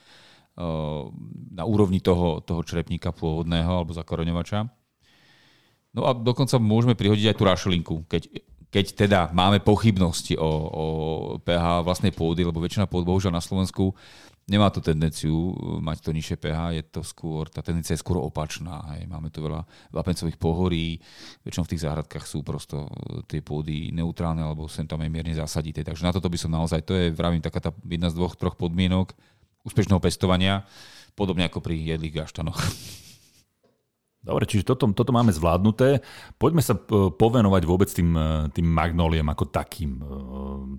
[1.53, 4.64] na úrovni toho, toho črepníka pôvodného alebo zakoreňovača.
[5.97, 8.23] No a dokonca môžeme prihodiť aj tú rašelinku, keď,
[8.73, 10.85] keď teda máme pochybnosti o, o
[11.40, 13.97] pH vlastnej pôdy, lebo väčšina pôd bohužiaľ na Slovensku
[14.47, 18.79] nemá to tendenciu mať to nižšie pH, je to skôr, tá tendencia je skôr opačná.
[18.95, 19.11] Hej.
[19.11, 21.03] Máme tu veľa vápencových pohorí,
[21.42, 22.87] väčšinou v tých záhradkách sú prosto
[23.27, 25.83] tie pôdy neutrálne, alebo sem tam aj mierne zasadité.
[25.83, 28.55] Takže na toto by som naozaj, to je, vravím, taká tá jedna z dvoch, troch
[28.55, 29.19] podmienok
[29.67, 30.63] úspešného pestovania,
[31.19, 32.63] podobne ako pri jedlých gaštanoch.
[34.27, 36.03] Dobre, čiže toto, toto máme zvládnuté.
[36.35, 36.83] Poďme sa e,
[37.15, 40.03] povenovať vôbec tým, e, tým magnoliem ako takým.
[40.03, 40.07] E,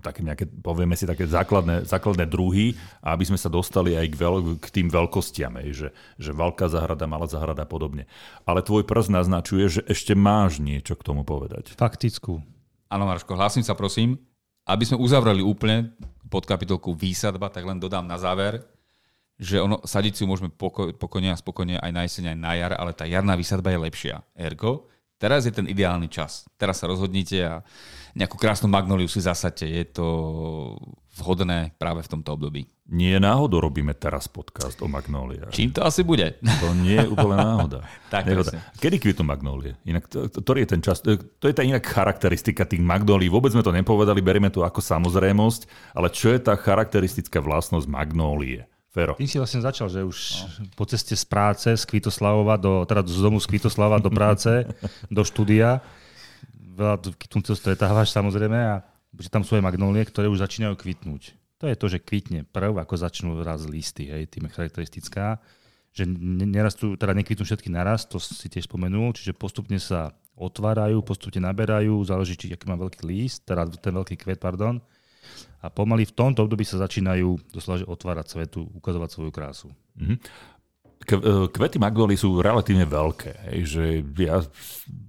[0.04, 4.34] také nejaké, povieme si také základné, základné druhy, aby sme sa dostali aj k, veľ,
[4.60, 8.04] k tým veľkostiam, že, že veľká zahrada, malá zahrada a podobne.
[8.44, 11.72] Ale tvoj prst naznačuje, že ešte máš niečo k tomu povedať.
[11.72, 12.44] Faktickú.
[12.92, 14.20] Áno, Marško, hlásim sa prosím.
[14.68, 15.96] Aby sme uzavreli úplne
[16.28, 18.60] pod kapitolku výsadba, tak len dodám na záver,
[19.38, 22.72] že ono, sadiť si môžeme poko- pokojne a spokojne aj na jeseň, aj na jar,
[22.74, 24.16] ale tá jarná výsadba je lepšia.
[24.34, 26.50] Ergo, teraz je ten ideálny čas.
[26.58, 27.62] Teraz sa rozhodnite a
[28.18, 29.62] nejakú krásnu magnoliu si zasadte.
[29.62, 30.06] Je to
[31.18, 32.66] vhodné práve v tomto období.
[32.88, 35.54] Nie náhodou robíme teraz podcast o magnóliách.
[35.54, 36.40] Čím to asi bude?
[36.62, 37.84] To nie je úplne náhoda.
[38.14, 38.32] tak,
[38.80, 39.76] Kedy kvitnú magnólie?
[39.84, 40.98] Inak, to, ktorý je ten čas?
[41.04, 43.28] To je tá inak charakteristika tých magnólií.
[43.28, 48.64] Vôbec sme to nepovedali, berieme to ako samozrejmosť, ale čo je tá charakteristická vlastnosť magnólie?
[48.98, 49.14] Fero.
[49.14, 50.18] Tým si vlastne začal, že už
[50.58, 50.74] no.
[50.74, 54.66] po ceste z práce z Kvitoslavova do, teda z domu z Kvitoslava do práce,
[55.14, 55.78] do štúdia.
[56.74, 58.82] Veľa kvitnúceho stretávaš samozrejme a
[59.14, 61.38] že tam sú aj magnólie, ktoré už začínajú kvitnúť.
[61.62, 65.42] To je to, že kvitne prv, ako začnú raz listy, hej, tým je charakteristická,
[65.90, 71.42] že nerastú, teda nekvitnú všetky naraz, to si tiež spomenul, čiže postupne sa otvárajú, postupne
[71.42, 74.78] naberajú, záleží, či aký má veľký list, teda ten veľký kvet, pardon,
[75.58, 79.68] a pomaly v tomto období sa začínajú doslova otvárať svetu, ukazovať svoju krásu.
[79.98, 80.18] Mm-hmm.
[81.50, 83.30] Kvety magnóly sú relatívne veľké.
[83.50, 83.84] Hej, že
[84.22, 84.42] ja,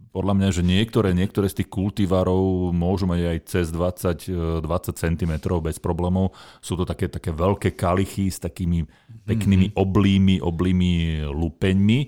[0.10, 5.34] podľa mňa, že niektoré, niektoré z tých kultivárov môžu mať aj cez 20, 20 cm
[5.62, 6.34] bez problémov.
[6.66, 8.90] Sú to také, také veľké kalichy s takými
[9.30, 9.82] peknými mm-hmm.
[9.82, 10.92] oblými, oblými
[11.30, 12.00] lupeňmi.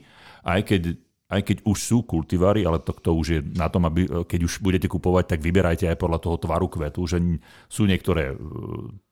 [0.42, 0.98] Aj keď
[1.32, 4.60] aj keď už sú kultivári, ale to, to už je na tom, aby keď už
[4.60, 7.18] budete kupovať, tak vyberajte aj podľa toho tvaru kvetu, že
[7.72, 8.36] sú niektoré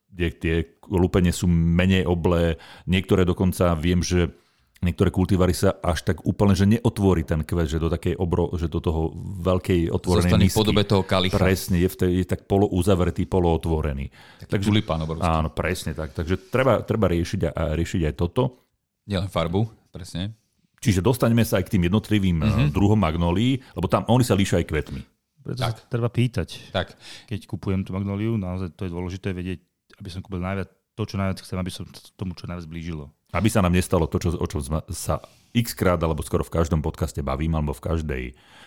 [0.10, 0.56] kde tie
[0.90, 2.58] lupenie sú menej oblé,
[2.90, 4.34] niektoré dokonca viem, že
[4.80, 8.72] niektoré kultivary sa až tak úplne, že neotvorí ten kvet, že do takej obro, že
[8.72, 9.12] do toho
[9.44, 10.60] veľkej otvorenej Zostane misky.
[10.60, 11.36] podobe toho kalicha.
[11.36, 14.08] Presne, je, v tej, je tak polouzavretý, polootvorený.
[14.44, 16.16] Taký takže, tulipán Áno, presne tak.
[16.16, 18.72] Takže treba, treba riešiť, a, riešiť aj toto.
[19.06, 20.39] Nielen farbu, presne.
[20.80, 22.68] Čiže dostaneme sa aj k tým jednotlivým mm-hmm.
[22.72, 25.02] druhom magnolí, lebo tam oni sa líšia aj kvetmi.
[25.44, 25.76] Preto tak.
[25.76, 26.72] sa treba pýtať.
[26.72, 26.96] Tak.
[27.28, 29.60] Keď kupujem tú magnóliu, naozaj to je dôležité vedieť,
[30.00, 30.68] aby som kúpil najviac
[31.00, 31.84] to, čo najviac chcem, aby som
[32.20, 33.08] tomu čo najviac blížilo.
[33.32, 34.60] Aby sa nám nestalo to, čo, o čom
[34.92, 35.24] sa
[35.56, 38.24] x krát, alebo skoro v každom podcaste bavím, alebo v každej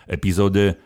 [0.09, 0.81] epizóde,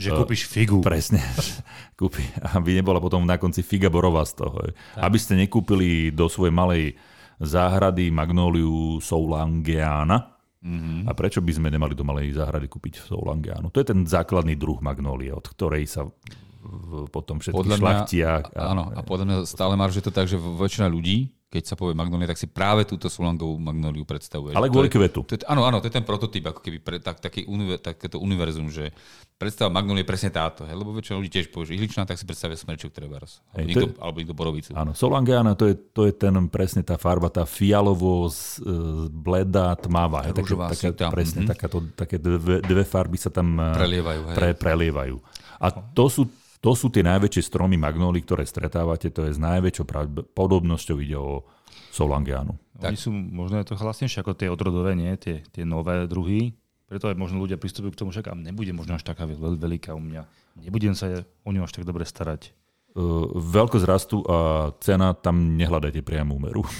[0.00, 0.80] že kúpiš figu.
[0.80, 1.20] Presne.
[2.00, 2.24] Kúpi,
[2.56, 4.72] aby nebola potom na konci figa borová z toho.
[4.96, 5.00] Tak.
[5.04, 6.96] Aby ste nekúpili do svojej malej
[7.36, 11.08] záhrady magnóliu Soulangeana, Mm-hmm.
[11.08, 13.72] A prečo by sme nemali do malej záhrady kúpiť Soulangianu?
[13.72, 18.30] To je ten základný druh magnólie, od ktorej sa v, potom všetky podľa šlachtia.
[18.52, 21.98] A, áno, a podľa mňa stále že to tak, že väčšina ľudí keď sa povie
[21.98, 24.54] magnólia, tak si práve túto sulangovú magnóliu predstavuje.
[24.54, 25.26] Ale kvôli kvetu.
[25.26, 28.22] To je, áno, áno, to je ten prototyp, ako keby pre, tak, taký univer, takéto
[28.22, 28.94] univerzum, že
[29.34, 30.62] predstava magnólie je presne táto.
[30.62, 33.42] Hej, lebo väčšina ľudí tiež povie, že ihličná, tak si predstavia smrčok trebárs.
[33.50, 34.70] Alebo, niekto, je, alebo niekto borovicu.
[34.78, 39.74] Áno, solangiana, to je, to je ten presne tá farba, tá fialovo z, uh, bledá,
[39.74, 40.30] tmavá.
[40.30, 41.50] Hej, taká, taká, presne, mm-hmm.
[41.50, 44.20] takáto, také dve, dve farby sa tam uh, prelievajú.
[44.30, 44.36] Hej.
[44.38, 45.18] Pre, prelievajú.
[45.58, 46.30] A to sú
[46.60, 51.48] to sú tie najväčšie stromy magnóly, ktoré stretávate, to je s najväčšou pravdepodobnosťou ide o
[51.88, 52.60] Solangianu.
[52.80, 55.12] Oni sú možno to hlasnejšie ako tie odrodové, nie?
[55.16, 56.56] Tie, tie nové druhy.
[56.88, 60.02] Preto aj možno ľudia pristupujú k tomu, že nebude možno až taká veľ, veľká u
[60.02, 60.22] mňa.
[60.64, 62.52] Nebudem sa o ňu až tak dobre starať.
[62.90, 66.66] Uh, veľkosť rastu a cena, tam nehľadajte priamu úmeru.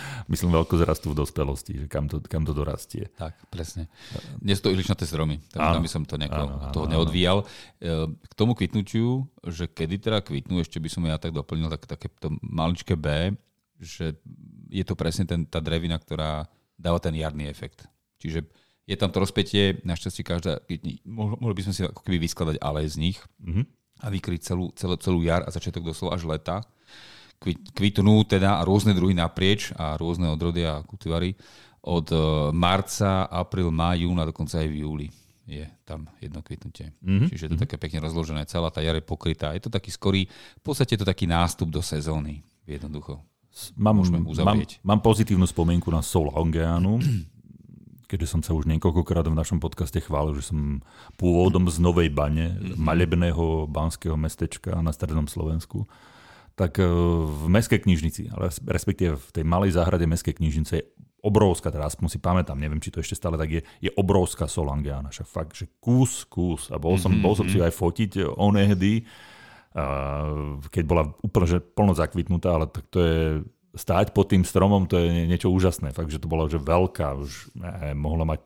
[0.32, 3.08] Myslím veľkosť rastu v dospelosti, že kam to, kam to dorastie.
[3.14, 3.88] Tak, presne.
[4.40, 7.38] Dnes to ihličnaté stromy, tak by som to nejako áno, toho áno, neodvíjal.
[7.44, 8.16] Áno.
[8.18, 12.08] K tomu kvitnutiu, že kedy teda kvitnú, ešte by som ja tak doplnil tak, také
[12.18, 13.36] to maličké B,
[13.82, 14.16] že
[14.70, 16.46] je to presne ten, tá drevina, ktorá
[16.78, 17.84] dáva ten jarný efekt.
[18.22, 18.46] Čiže
[18.86, 20.62] je tam to rozpetie, našťastie každá,
[21.06, 23.64] mohli by sme si ako keby vyskladať ale z nich mm-hmm.
[24.02, 26.66] a vykryť celú, celú, celú jar a začiatok doslova až leta
[27.74, 31.34] kvitnú teda rôzne druhy naprieč a rôzne odrody a kultivary
[31.82, 32.16] od e,
[32.54, 35.08] marca, apríl, máj, júna, dokonca aj v júli
[35.42, 36.94] je tam jedno kvitnutie.
[37.02, 37.28] Mm-hmm.
[37.28, 37.64] Čiže je to mm-hmm.
[37.66, 39.52] také pekne rozložené, celá tá jar je pokrytá.
[39.52, 43.18] Je to taký skorý, v podstate je to taký nástup do sezóny, jednoducho.
[43.76, 47.02] Mám, mám, mám pozitívnu spomienku na Sol Hongeanu,
[48.10, 50.80] keďže som sa už niekoľkokrát v našom podcaste chválil, že som
[51.18, 52.78] pôvodom z Novej Bane, mm-hmm.
[52.78, 55.84] malebného banského mestečka na strednom Slovensku,
[56.54, 56.86] tak e,
[57.26, 60.84] v mestskej knižnici, ale respektíve v tej malej záhrade mestskej knižnice je
[61.22, 65.14] obrovská, teraz aspoň si pamätám, neviem, či to ešte stále tak je, je obrovská solangiana.
[65.14, 66.68] Však fakt, že kus, kus.
[66.74, 67.24] A bol som, mm-hmm.
[67.24, 67.66] bol som si mhm.
[67.70, 69.06] aj fotiť onehdy,
[70.68, 73.20] keď bola úplne že plno zakvitnutá, ale tak to je
[73.72, 75.96] stáť pod tým stromom, to je niečo úžasné.
[75.96, 78.44] Fakt, že to bola že veľká, už ne, mohla mať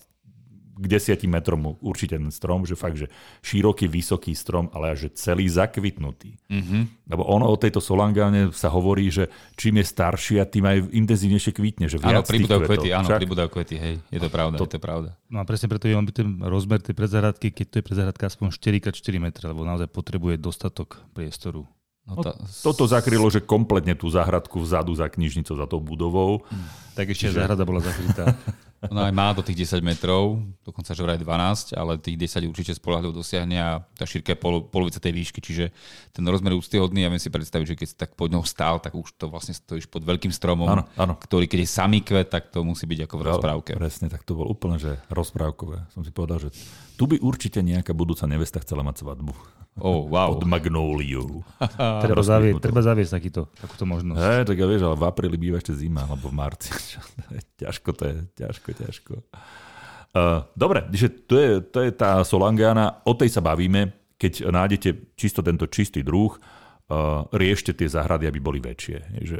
[0.76, 3.08] k desiatím metrom určite ten strom, že fakt, že
[3.40, 6.36] široký, vysoký strom, ale že celý zakvitnutý.
[6.52, 7.08] Mm-hmm.
[7.08, 11.88] Lebo ono o tejto solangáne sa hovorí, že čím je staršia, tým aj intenzívnejšie kvitne.
[11.88, 13.20] Že áno, pribúdajú kvety, áno, Však?
[13.24, 15.10] pribúdajú kvety, hej, je to pravda, to, je to pravda.
[15.32, 18.28] No a presne preto je on by ten rozmer tej predzahradky, keď to je predzahradka
[18.28, 21.64] aspoň 4x4 metre, lebo naozaj potrebuje dostatok priestoru.
[22.06, 22.38] No, tá...
[22.62, 26.46] Toto zakrylo, že kompletne tú záhradku vzadu za knižnicou, za tou budovou.
[26.46, 26.70] Hmm.
[26.94, 27.42] Tak ešte Čiže...
[27.42, 28.30] záhrada bola zakrytá.
[28.84, 32.72] Ona aj má do tých 10 metrov, dokonca že vraj 12, ale tých 10 určite
[32.76, 35.72] spolahlivo dosiahne a tá šírka je pol, polovica tej výšky, čiže
[36.12, 38.76] ten rozmer je úctyhodný a viem si predstaviť, že keď si tak pod ňou stál,
[38.78, 41.14] tak už to vlastne stojíš pod veľkým stromom, ano, ano.
[41.16, 43.70] ktorý keď je samý kvet, tak to musí byť ako v rozprávke.
[43.74, 45.88] Presne, tak to bolo úplne že rozprávkové.
[45.96, 46.54] Som si povedal, že
[47.00, 49.65] tu by určite nejaká budúca nevesta chcela mať svadbu.
[49.76, 50.32] Oh, wow.
[50.32, 51.44] Pod magnóliou.
[52.04, 54.20] treba, zavieť, treba zaviesť takýto, takúto možnosť.
[54.20, 56.72] Hey, tak ja vieš, ale v apríli býva ešte zima, alebo v marci.
[57.60, 59.12] ťažko to je, ťažko, ťažko.
[60.16, 65.12] Uh, dobre, že to je, to je tá Solangiana, o tej sa bavíme, keď nájdete
[65.12, 66.65] čisto tento čistý druh, uh,
[67.34, 68.98] riešte tie záhrady, aby boli väčšie.
[69.26, 69.38] Že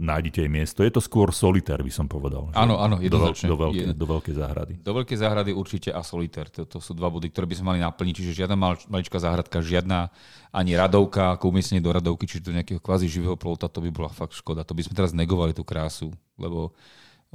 [0.00, 0.80] nájdete aj miesto.
[0.80, 2.48] Je to skôr solitér, by som povedal.
[2.56, 4.74] Áno, áno, do, veľ, do, veľké, je, do veľkej záhrady.
[4.80, 6.48] Do veľkej záhrady určite a solitér.
[6.56, 8.14] To, to sú dva body, ktoré by sme mali naplniť.
[8.16, 10.08] Čiže žiadna mal, maličká záhradka, žiadna
[10.56, 14.08] ani radovka, ako umiestnenie do radovky, čiže do nejakého kvázi živého plota, to by bola
[14.08, 14.64] fakt škoda.
[14.64, 16.72] To by sme teraz negovali tú krásu, lebo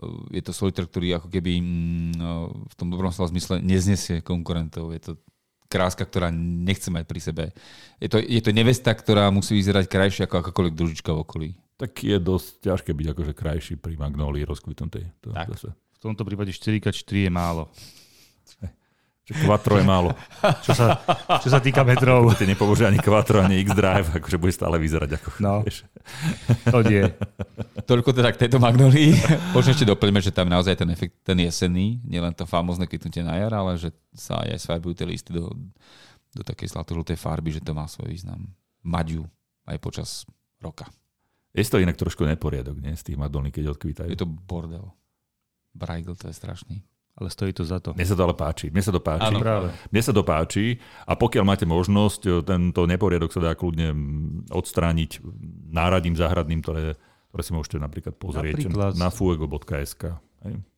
[0.01, 2.17] e, je to solitér, ktorý ako keby mm,
[2.65, 4.89] v tom dobrom slova zmysle neznesie konkurentov.
[4.89, 5.11] Je to
[5.71, 7.43] kráska, ktorá nechce mať pri sebe.
[8.03, 11.49] Je to, je to nevesta, ktorá musí vyzerať krajšie ako akákoľvek družička v okolí.
[11.79, 15.07] Tak je dosť ťažké byť akože krajší pri magnólii rozkvitnutej.
[15.23, 15.47] To tak.
[15.55, 15.71] Zase.
[15.71, 17.71] V tomto prípade 4x4 je málo.
[19.31, 20.11] Quattro je málo.
[20.61, 20.99] Čo sa,
[21.39, 22.35] čo sa týka metrov.
[22.35, 25.29] Ty nepomôže ani quattro, ani X-Drive, akože bude stále vyzerať ako...
[25.39, 25.63] No,
[26.67, 27.07] to nie.
[27.87, 29.15] Toľko teda k tejto magnolii.
[29.55, 33.39] Možno ešte doplňme, že tam naozaj ten efekt, ten jesenný, nielen to famózne kvitnutie na
[33.39, 35.49] jar, ale že sa aj sfarbujú tie listy do,
[36.35, 38.51] do takej zlatožltej farby, že to má svoj význam.
[38.83, 39.23] Maďu
[39.65, 40.09] aj počas
[40.59, 40.89] roka.
[41.51, 42.95] Je to inak trošku neporiadok, nie?
[42.95, 44.07] Z tých madolní, keď odkvítajú.
[44.07, 44.95] Je to bordel.
[45.75, 46.79] Brajgl, to je strašný.
[47.11, 47.91] Ale stojí to za to.
[47.91, 48.71] Mne sa to ale páči.
[48.71, 49.27] Mne sa to páči.
[49.29, 49.67] Áno, práve.
[49.91, 53.91] Mne sa to páči a pokiaľ máte možnosť, e, tento neporiadok sa dá kľudne
[54.47, 55.19] odstrániť
[55.69, 56.95] náradím záhradným, ktoré,
[57.29, 58.95] ktoré si môžete napríklad pozrieť napríklad.
[58.95, 60.17] na fuego.sk.
[60.41, 60.70] Záhradné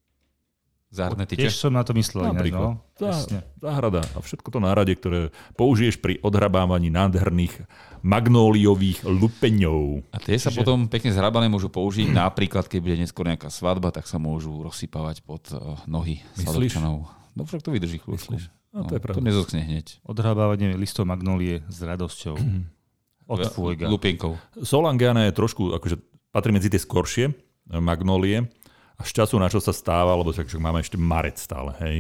[0.94, 1.50] tyče?
[1.50, 2.30] Tiež som na to myslel.
[2.30, 2.78] Napríklad.
[2.78, 2.86] No?
[2.94, 7.66] Zá, záhrada a všetko to nárade, ktoré použiješ pri odhrabávaní nádherných
[8.06, 10.06] magnóliových lupeňov.
[10.14, 10.62] A tie sa Čiže...
[10.62, 12.14] potom pekne zhrabané môžu použiť.
[12.24, 17.10] Napríklad, keď bude neskôr nejaká svadba, tak sa môžu rozsypávať pod uh, nohy svadobčanov.
[17.34, 18.38] No však to vydrží chvíľku.
[18.74, 19.18] No, to je pravda.
[19.22, 20.02] To nezoskne hneď.
[20.06, 22.38] Odhrabávanie listov magnólie s radosťou.
[23.34, 23.88] Od fujga.
[23.88, 24.36] Lupienkou.
[24.62, 25.96] Solangiana je trošku, akože
[26.36, 27.32] patrí medzi tie skoršie
[27.72, 28.52] magnólie,
[28.98, 32.00] a z času na čo sa stáva, lebo však máme ešte marec stále, hej.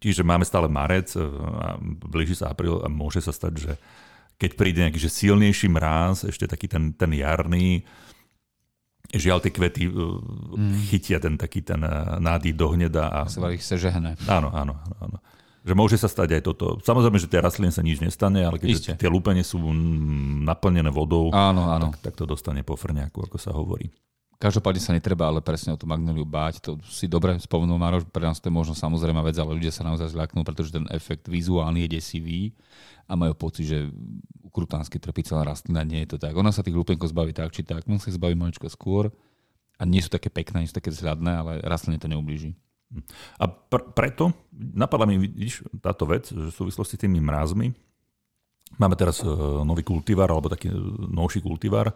[0.00, 1.20] Čiže máme stále marec, e,
[1.60, 3.72] a blíži sa apríl a môže sa stať, že
[4.40, 7.84] keď príde nejaký že silnejší mráz, ešte taký ten, ten jarný,
[9.12, 10.72] žiaľ tie kvety e, mm.
[10.88, 13.12] chytia ten taký ten e, nádych do hneda.
[13.12, 13.18] A...
[13.28, 14.16] Sa ich sežehne.
[14.24, 15.20] Áno, áno, áno.
[15.60, 16.80] Že môže sa stať aj toto.
[16.80, 19.60] Samozrejme, že tie rastliny sa nič nestane, ale keď tie lúpenie sú
[20.48, 21.92] naplnené vodou, áno, áno.
[22.00, 23.92] Tak, tak to dostane po frňaku, ako sa hovorí.
[24.40, 26.64] Každopádne sa netreba ale presne o tú magnoliu báť.
[26.64, 29.84] To si dobre spomenul, Maroš, pre nás to je možno samozrejme vec, ale ľudia sa
[29.84, 32.56] naozaj zľaknú, pretože ten efekt vizuálny je desivý
[33.04, 33.92] a majú pocit, že
[34.40, 35.84] ukrutánsky trpí celá rastlina.
[35.84, 36.32] Nie je to tak.
[36.32, 37.84] Ona sa tých lupenkov zbaví tak či tak.
[37.84, 39.12] Musí sa zbaviť maličko skôr
[39.76, 42.56] a nie sú také pekné, nie sú také vzhľadné, ale rastline to neublíži.
[43.36, 47.70] A pr- preto napadla mi, vidíš, táto vec, že v súvislosti s tými mrázmi,
[48.80, 51.92] máme teraz uh, nový kultivár, alebo taký uh, novší kultivár,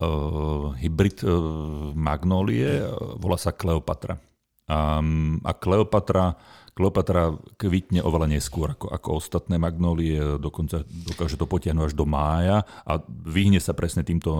[0.00, 4.18] uh, hybrid uh, magnólie, uh, volá sa Kleopatra.
[4.64, 6.32] Um, a Kleopatra,
[6.74, 12.66] Kleopatra kvitne oveľa neskôr ako, ako ostatné magnólie, dokonca dokáže to potiahnuť až do mája
[12.82, 14.34] a vyhne sa presne týmto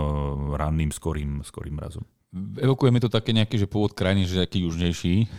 [0.58, 2.02] ranným skorým, skorým mrazom.
[2.58, 5.30] Evokuje mi to také nejaký, že pôvod krajiny, že aký južnejší.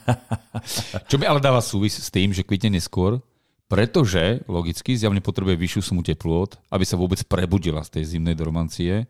[1.08, 3.24] Čo mi ale dáva súvis s tým, že kvitne neskôr,
[3.72, 9.08] pretože logicky zjavne potrebuje vyššiu sumu teplot, aby sa vôbec prebudila z tej zimnej dormancie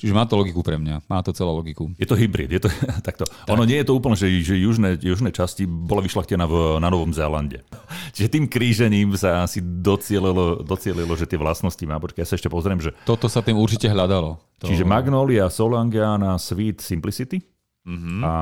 [0.00, 1.04] Čiže má to logiku pre mňa.
[1.12, 1.92] Má to celú logiku.
[2.00, 2.48] Je to hybrid.
[2.48, 2.72] Je to,
[3.06, 3.28] takto.
[3.28, 3.52] Tak.
[3.52, 7.12] Ono nie je to úplne, že, že južné, južné časti bola vyšlachtená v, na Novom
[7.12, 7.60] Zélande.
[8.16, 12.00] Čiže tým krížením sa asi docielilo, docielilo, že tie vlastnosti má.
[12.00, 12.96] Počkaj, ja sa ešte pozriem, že...
[13.04, 14.40] Toto sa tým určite hľadalo.
[14.64, 14.72] To...
[14.72, 17.44] Čiže Magnolia Solangiana Sweet Simplicity
[17.84, 18.20] mm-hmm.
[18.24, 18.32] a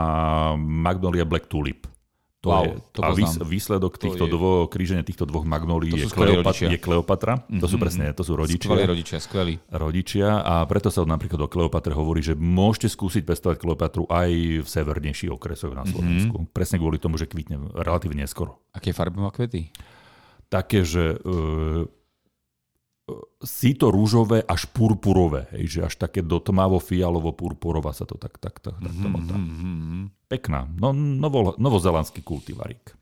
[0.62, 1.97] Magnolia Black Tulip.
[2.46, 4.30] To wow, je, to a vys, výsledok týchto je...
[4.30, 7.42] dvoch, kríženia týchto dvoch magnolí je, Kleopat, je Kleopatra.
[7.42, 7.58] Mm-hmm.
[7.58, 8.70] To sú mhm, presne, to sú rodičia.
[8.70, 9.54] Skvelí rodičia, skvelí.
[9.74, 14.68] Rodičia a preto sa napríklad o Kleopatre hovorí, že môžete skúsiť pestovať Kleopatru aj v
[14.70, 16.46] severnejších okresoch na Slovensku.
[16.46, 16.54] Mm-hmm.
[16.54, 18.62] Presne kvôli tomu, že kvitne relatívne neskoro.
[18.70, 19.74] Aké farby má kvety?
[20.46, 21.90] Také, že uh,
[23.40, 28.36] síto rúžové až purpurové, hej, že až také do tmavo fialovo purpurová sa to tak,
[28.36, 29.36] tak, tak, tak to motá.
[29.36, 30.28] Mm-hmm.
[30.28, 32.92] Pekná, no, novo, novozelandský kultivarík.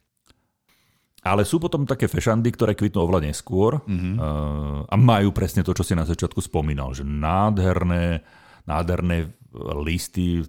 [1.26, 4.14] Ale sú potom také fešandy, ktoré kvitnú oveľa neskôr mm-hmm.
[4.14, 8.22] uh, a majú presne to, čo si na začiatku spomínal, že nádherné,
[8.62, 9.34] nádherné
[9.82, 10.44] listy,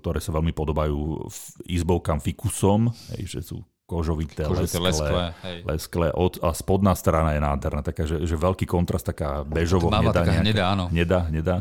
[0.00, 1.28] ktoré sa veľmi podobajú
[1.68, 7.40] izbovkám fikusom, hej, že sú kožovité, kožovité lesklé, lesklé, lesklé od, a spodná strana je
[7.40, 10.84] nádherná, taká, že, že veľký kontrast, taká bežovo hnedá, taká nejaká, hnedá, áno.
[10.90, 11.56] hnedá, hnedá.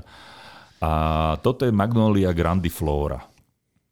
[0.81, 0.91] A
[1.39, 3.21] toto je Magnolia grandiflora.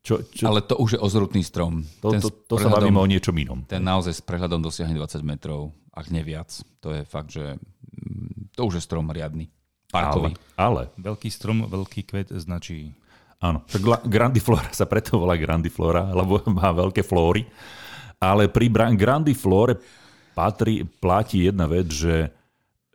[0.04, 0.52] Čo, čo?
[0.52, 1.88] Ale to už je ozrutný strom.
[2.04, 3.64] To, to, to sa bavíme o niečom inom.
[3.64, 6.52] Ten naozaj s prehľadom dosiahne 20 metrov, ak neviac.
[6.84, 9.48] To je fakt, že mm, to už je strom riadny.
[9.94, 10.36] Parkový.
[10.60, 11.00] Ale, ale.
[11.00, 12.92] Veľký strom, veľký kvet značí.
[13.40, 13.64] Áno,
[14.04, 17.48] grandiflora sa preto volá grandiflora, lebo má veľké flóry
[18.24, 19.80] ale pri Grandiflore
[20.34, 22.32] patrí, platí jedna vec, že,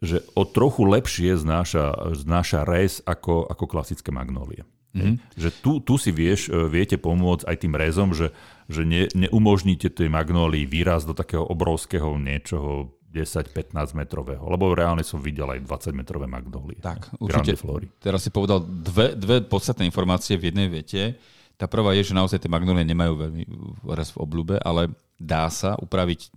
[0.00, 4.66] že o trochu lepšie znáša, znáša res ako, ako klasické magnólie.
[4.96, 5.14] Mm-hmm.
[5.36, 8.32] Že tu, tu si vieš, e, viete pomôcť aj tým rezom, že,
[8.66, 15.20] že ne, neumožníte tej magnólii výraz do takého obrovského niečoho 10-15 metrového, lebo reálne som
[15.20, 16.80] videl aj 20 metrové magnólie.
[16.80, 17.56] Tak, určite.
[18.00, 21.16] Teraz si povedal dve, dve podstatné informácie v jednej vete.
[21.58, 23.44] Tá prvá je, že naozaj tie magnólie nemajú veľmi
[23.92, 26.30] raz v obľúbe, ale dá sa upraviť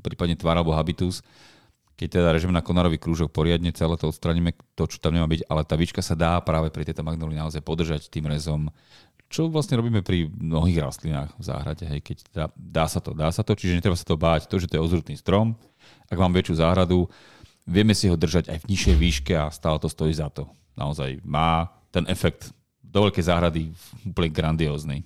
[0.00, 1.20] prípadne tvar alebo habitus,
[1.98, 5.50] keď teda režim na konarový krúžok poriadne, celé to odstraníme, to, čo tam nemá byť,
[5.50, 8.70] ale tá výška sa dá práve pri tejto magnolii naozaj podržať tým rezom,
[9.28, 13.28] čo vlastne robíme pri mnohých rastlinách v záhrade, hej, keď dá, dá sa to, dá
[13.34, 15.58] sa to, čiže netreba sa to báť, to, že to je ozrutný strom,
[16.08, 17.10] ak mám väčšiu záhradu,
[17.68, 20.48] vieme si ho držať aj v nižšej výške a stále to stojí za to.
[20.78, 23.62] Naozaj má ten efekt do veľkej záhrady
[24.08, 25.04] úplne grandiózny.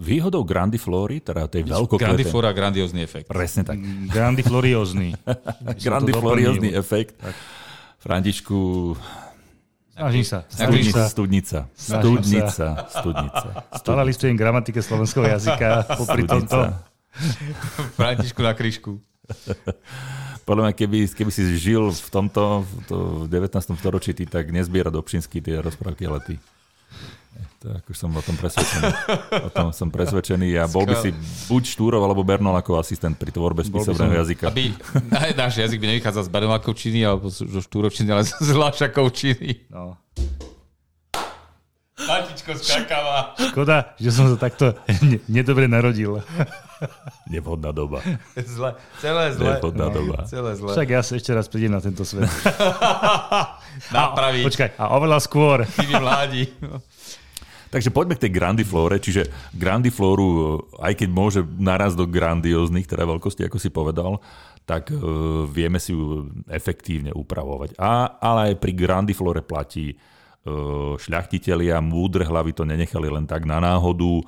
[0.00, 2.08] Výhodou Grandiflory, teda tej veľkoklete...
[2.08, 3.28] Grandiflora, grandiózny efekt.
[3.28, 3.76] Presne tak.
[4.08, 5.12] Grandifloriózny.
[5.84, 7.20] Grandifloriózny efekt.
[7.20, 7.36] Tak.
[8.00, 8.96] Františku...
[9.92, 10.48] Snažím sa.
[10.48, 11.04] Studnica.
[11.12, 11.58] Studnica.
[11.76, 12.66] Studnica.
[12.88, 13.48] Studnica.
[13.76, 16.72] Stále listujem gramatike slovenského jazyka popri tomto.
[18.00, 18.96] Františku na kryšku.
[20.48, 23.76] Podľa mňa, keby, keby si žil v tomto v 19.
[23.76, 26.34] storočí, ty tak nezbiera do tie rozprávky, ale ty
[27.60, 28.88] tak už som o tom presvedčený.
[29.46, 31.10] O tom som presvedčený a bol by si
[31.48, 34.48] buď Štúrov alebo Bernol ako asistent pri tvorbe spisovného jazyka.
[34.48, 34.72] Aby
[35.36, 39.68] náš jazyk by nevychádzal z Bernolákovčiny alebo zo Štúrovčiny, ale z Lášakovčiny.
[39.68, 40.00] No.
[42.00, 43.36] Matičko skákava.
[43.52, 44.72] Škoda, že som sa takto
[45.28, 46.24] nedobre narodil.
[47.28, 48.00] Nevhodná doba.
[48.40, 48.72] Zle.
[49.04, 49.60] Celé zle.
[49.60, 49.94] Nevhodná no.
[50.00, 50.16] doba.
[50.24, 50.72] Celé zle.
[50.72, 52.24] Však ja sa ešte raz prídem na tento svet.
[53.96, 54.44] Napraviť.
[54.48, 55.68] Počkaj, a oveľa skôr.
[55.68, 56.48] Ty mládi.
[57.70, 63.46] Takže poďme k tej grandiflóre, čiže grandiflóru, aj keď môže naraz do grandióznych teda veľkosti,
[63.46, 64.18] ako si povedal,
[64.66, 67.78] tak uh, vieme si ju efektívne upravovať.
[67.78, 73.62] A, ale aj pri grandiflóre platí uh, šľachtitelia, múdre hlavy to nenechali len tak na
[73.62, 74.18] náhodu,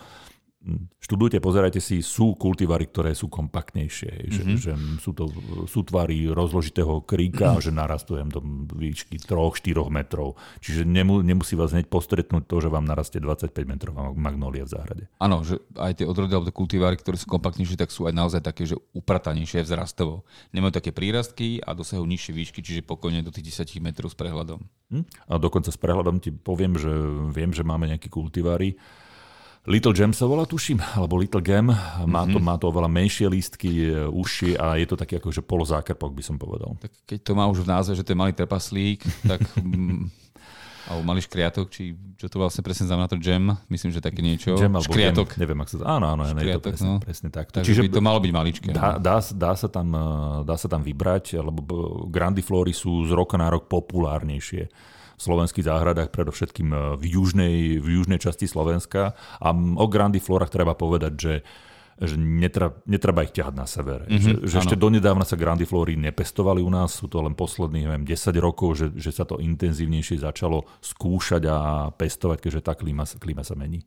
[1.02, 4.56] študujte, pozerajte si, sú kultivary, ktoré sú kompaktnejšie, mm-hmm.
[4.58, 4.72] že, že
[5.02, 5.26] sú to
[5.66, 8.38] sú tvary rozložitého kríka, že narastujem do
[8.70, 10.38] výšky 3-4 metrov.
[10.62, 15.04] Čiže nemu, nemusí vás hneď postretnúť to, že vám narastie 25 metrov magnólia v záhrade.
[15.18, 18.64] Áno, že aj tie odrody alebo kultivary, ktoré sú kompaktnejšie, tak sú aj naozaj také,
[18.64, 20.22] že upratanejšie vzrastovo.
[20.54, 24.62] Nemajú také prírastky a dosahujú nižšie výšky, čiže pokojne do tých 10 metrov s prehľadom.
[24.94, 25.04] Hm?
[25.26, 26.92] A dokonca s prehľadom ti poviem, že
[27.34, 28.78] viem, že máme nejaké kultivary,
[29.62, 31.70] Little Gem sa volá, tuším, alebo Little Gem.
[31.70, 32.42] Má to, mm-hmm.
[32.42, 36.74] má to oveľa menšie lístky, uši a je to taký akože polozákrpok, by som povedal.
[36.82, 39.38] Tak keď to má už v názve, že to je malý trpaslík, tak...
[39.62, 40.10] Mm,
[40.90, 44.58] alebo malý škriatok, či čo to vlastne presne znamená to jam, myslím, že také niečo.
[44.58, 45.38] Jam alebo škriatok.
[45.38, 45.84] Jam, neviem, ak sa to...
[45.86, 46.96] Áno, áno, škriatok, je to presne, no.
[46.98, 47.46] presne tak.
[47.54, 48.68] Takže Čiže by to malo byť maličké.
[48.74, 48.98] Dá, no.
[48.98, 49.88] dá, dá, sa tam,
[50.42, 51.62] dá sa tam vybrať, lebo
[52.10, 54.66] grandiflory sú z roka na rok populárnejšie
[55.22, 59.14] slovenských záhradách, predovšetkým e, v južnej, v južnej časti Slovenska.
[59.38, 61.34] A o grandiflorách treba povedať, že
[62.02, 64.08] že netreba, netreba ich ťahať na severe.
[64.10, 68.02] Mm-hmm, že, že ešte donedávna sa grandiflóry nepestovali u nás, sú to len posledných neviem,
[68.08, 71.56] 10 rokov, že, že sa to intenzívnejšie začalo skúšať a
[71.94, 73.86] pestovať, keďže tá klíma, klíma sa mení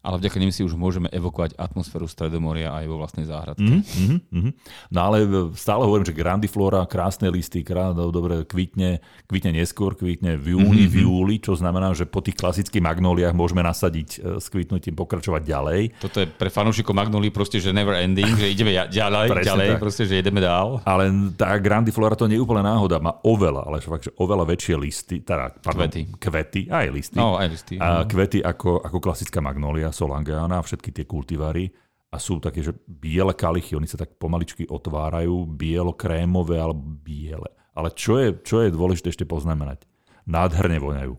[0.00, 3.62] ale vďaka nim si už môžeme evokovať atmosféru Stredomoria aj vo vlastnej záhradke.
[3.62, 4.50] Mm, mm, mm.
[4.92, 5.16] No ale
[5.54, 10.94] stále hovorím, že grandiflora, krásne listy, krá, dobre, kvitne, kvitne neskôr, kvitne v júni, mm-hmm.
[10.94, 15.42] v júli, čo znamená, že po tých klasických magnóliách môžeme nasadiť e, s kvitnutím pokračovať
[15.44, 15.80] ďalej.
[16.00, 19.80] Toto je pre fanúšikov magnólií proste, že never ending, že ideme ďalej, ďalej, tak.
[19.80, 20.82] proste, že ideme dál.
[20.84, 24.74] Ale tá grandiflora to nie je úplne náhoda, má oveľa, ale fakt, že oveľa väčšie
[24.76, 26.02] listy, teda, pardon, kvety.
[26.18, 27.18] kvety, aj listy.
[27.18, 27.74] No, aj listy.
[27.78, 28.08] A no.
[28.08, 31.70] kvety ako, ako klasická magnólia Magnolia, Solangeana, všetky tie kultivary
[32.10, 37.46] a sú také, že biele kalichy, oni sa tak pomaličky otvárajú, bielo-krémové alebo biele.
[37.78, 39.86] Ale čo je, čo je dôležité ešte poznamenať?
[40.26, 41.14] Nádherne voňajú.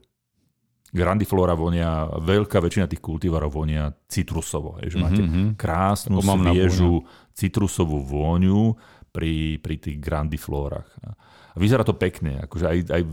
[0.91, 4.75] Grandiflora vonia, veľká väčšina tých kultivarov vonia citrusovo.
[4.83, 5.07] Je, že mm-hmm.
[5.07, 5.43] máte mhm.
[5.55, 8.75] krásnu, sviežu citrusovú vôňu
[9.15, 10.91] pri, pri tých grandiflórach.
[11.51, 13.03] A vyzerá to pekne, akože aj, aj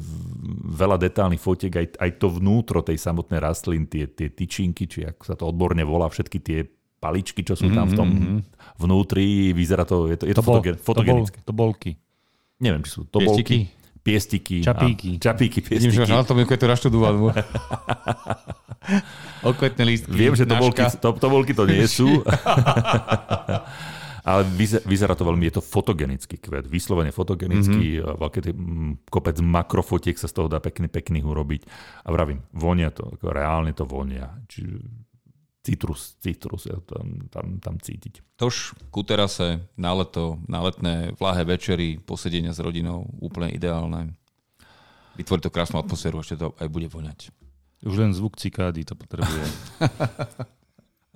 [0.79, 5.23] veľa detálnych fotiek, aj, aj to vnútro tej samotnej rastliny, tie, tie tyčinky, či ako
[5.27, 6.63] sa to odborne volá, všetky tie
[6.99, 8.39] paličky, čo sú tam v tom mm-hmm.
[8.79, 11.39] vnútri, vyzerá to, je to, je to, to fotogen, fotogenické.
[11.43, 11.91] To, bol, to bolky.
[12.59, 13.71] Neviem, či sú to bolky.
[13.99, 14.65] Piestiky.
[14.65, 15.19] Čapíky.
[15.19, 15.79] A, čapíky, piestiky.
[15.79, 17.15] Vidím, že máš anatómiu, je to raštudovať.
[19.53, 20.17] Okvetné lístky.
[20.17, 22.09] Viem, že to bolky, to, to bolky to nie sú.
[24.29, 24.45] Ale
[24.85, 28.21] vyzerá to veľmi, je to fotogenický kvet, vyslovene fotogenický, mm-hmm.
[28.21, 28.53] veľké tie,
[29.09, 31.65] kopec makrofotiek sa z toho dá pekný, pekných urobiť.
[32.05, 34.29] A vravím, vonia to, ako reálne to vonia.
[34.53, 34.85] Čiže
[35.65, 38.21] citrus, citrus je tam, tam, tam cítiť.
[38.37, 44.13] Tož ku terase, na leto, na letné vláhe večery, posedenia s rodinou, úplne ideálne.
[45.17, 47.33] Vytvorí to krásnu atmosféru, ešte to aj bude voňať.
[47.81, 49.49] Už len zvuk cikády to potrebuje.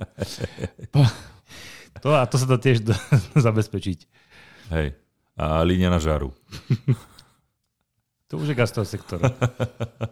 [2.01, 2.97] To, a to sa dá tiež do,
[3.47, 3.99] zabezpečiť.
[4.73, 4.97] Hej.
[5.37, 6.33] A línia na žaru.
[8.33, 9.21] to už je gastrosektor.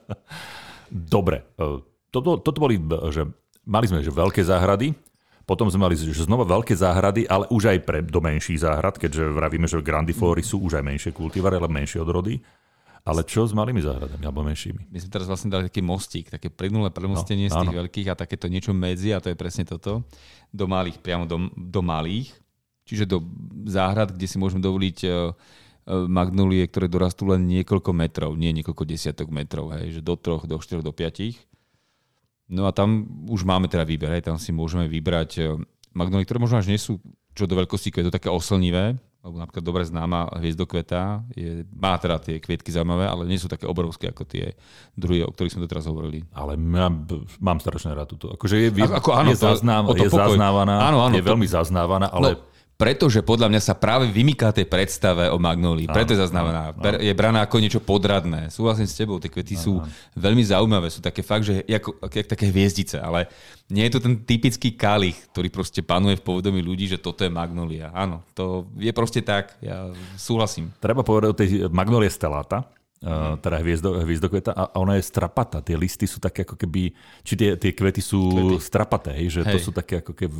[0.91, 1.49] Dobre.
[1.57, 1.81] E,
[2.12, 2.76] toto, toto boli,
[3.14, 3.24] že
[3.64, 4.93] mali sme že veľké záhrady,
[5.49, 9.35] potom sme mali že znova veľké záhrady, ale už aj pre do menších záhrad, keďže
[9.35, 12.39] vravíme, že grandiflóry sú už aj menšie kultivary, ale menšie odrody.
[13.01, 14.93] Ale čo s malými záhradami alebo menšími?
[14.93, 17.81] My sme teraz vlastne dali taký mostík, také plynulé premostenie no, z tých áno.
[17.85, 20.05] veľkých a takéto niečo medzi a to je presne toto.
[20.53, 22.37] Do malých, priamo do, do malých.
[22.85, 23.25] Čiže do
[23.71, 25.33] záhrad, kde si môžeme dovoliť uh,
[26.11, 30.61] magnolie, ktoré dorastú len niekoľko metrov, nie niekoľko desiatok metrov, hej, že do troch, do
[30.61, 31.39] štyroch, do piatich.
[32.51, 35.57] No a tam už máme teda výber, hej, tam si môžeme vybrať uh,
[35.97, 37.01] magnolie, ktoré možno až nie sú
[37.33, 42.41] čo do veľkosti kvetu také oslnivé, alebo napríklad dobre známa hviezdokveta, je, má teda tie
[42.41, 44.57] kvietky zaujímavé, ale nie sú také obrovské ako tie
[44.97, 46.25] druhy, o ktorých sme teraz hovorili.
[46.33, 47.05] Ale mám,
[47.37, 48.33] mám strašne rád túto.
[48.33, 52.41] Akože je, ako, áno, je, zaznám, je zaznávaná, áno, áno, je to, veľmi zaznávaná, ale...
[52.41, 52.49] No,
[52.81, 55.85] pretože podľa mňa sa práve vymyká tej predstave o magnolii.
[55.85, 56.72] Preto je zaznamená.
[56.97, 58.49] Je braná ako niečo podradné.
[58.49, 59.61] Súhlasím s tebou, tie kvety áno.
[59.61, 59.72] sú
[60.16, 60.89] veľmi zaujímavé.
[60.89, 63.28] Sú také fakt, že ako, ako, také hviezdice, ale
[63.68, 67.28] nie je to ten typický kalich, ktorý proste panuje v povedomí ľudí, že toto je
[67.28, 67.93] magnolia.
[67.93, 69.61] Áno, to je proste tak.
[69.61, 70.72] Ja súhlasím.
[70.81, 72.64] Treba povedať o tej magnolie stelata,
[73.01, 75.64] Uh, teda hviezdo, hviezdokveta a ona je strapatá.
[75.64, 76.93] Tie listy sú také ako keby,
[77.24, 78.61] či tie, tie kvety sú kvety.
[78.61, 79.57] strapaté, hej, že hej.
[79.57, 80.37] to sú také ako keby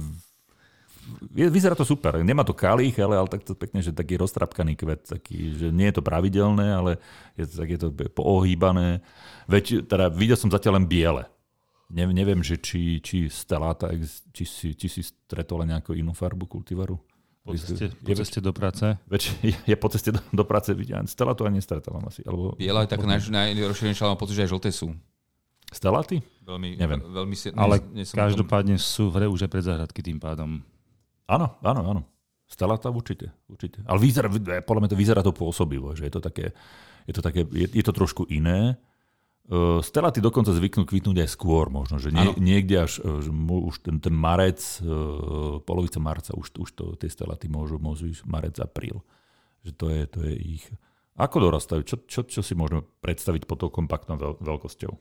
[1.31, 2.19] vyzerá to super.
[2.21, 5.91] Nemá to kalich, ale, ale tak to pekne, že taký roztrapkaný kvet, taký, že nie
[5.91, 6.91] je to pravidelné, ale
[7.39, 9.03] je, tak je to poohýbané.
[9.51, 11.25] Veď, teda videl som zatiaľ len biele.
[11.91, 13.91] Ne, neviem, že či, či steláta,
[14.31, 16.95] či si, či si stretol nejakú inú farbu kultivaru.
[17.41, 18.85] Po ceste, po ceste do práce?
[19.09, 21.09] Veď je, je po ceste do, do práce vidieť.
[21.11, 22.23] Stela to ani nestretávam asi.
[22.23, 24.95] Alebo, Biela je tak naj, najrozšírenejšia, mám pocit, že aj žlté sú.
[25.71, 26.23] Steláty?
[26.43, 27.01] Veľmi, Neviem.
[27.01, 27.79] Veľmi si, Ale
[28.11, 30.61] každopádne sú v hre už aj pred záhradky tým pádom.
[31.31, 32.03] Áno, áno, áno.
[32.51, 33.87] Stala to určite, určite.
[33.87, 34.26] Ale vyzerá,
[34.66, 36.51] podľa mňa to vyzerá to pôsobivo, že je to také,
[37.07, 38.74] je to, také, je, je to trošku iné.
[39.47, 44.03] Uh, stelaty dokonca zvyknú kvitnúť aj skôr možno, že nie, niekde až že už ten,
[44.03, 48.99] ten marec, uh, polovica marca, už, už to, tie stelaty môžu, môžu ísť marec, apríl.
[49.62, 50.64] Že to je, to je ich...
[51.14, 51.87] Ako dorastajú?
[51.87, 54.93] Čo, čo, čo si môžeme predstaviť pod tou kompaktnou veľ, veľkosťou?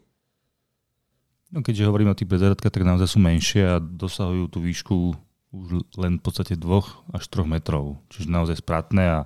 [1.49, 5.17] No keďže hovoríme o tých bezradkách, tak naozaj sú menšie a dosahujú tú výšku
[5.49, 7.97] už len v podstate dvoch až troch metrov.
[8.13, 9.19] Čiže naozaj spratné a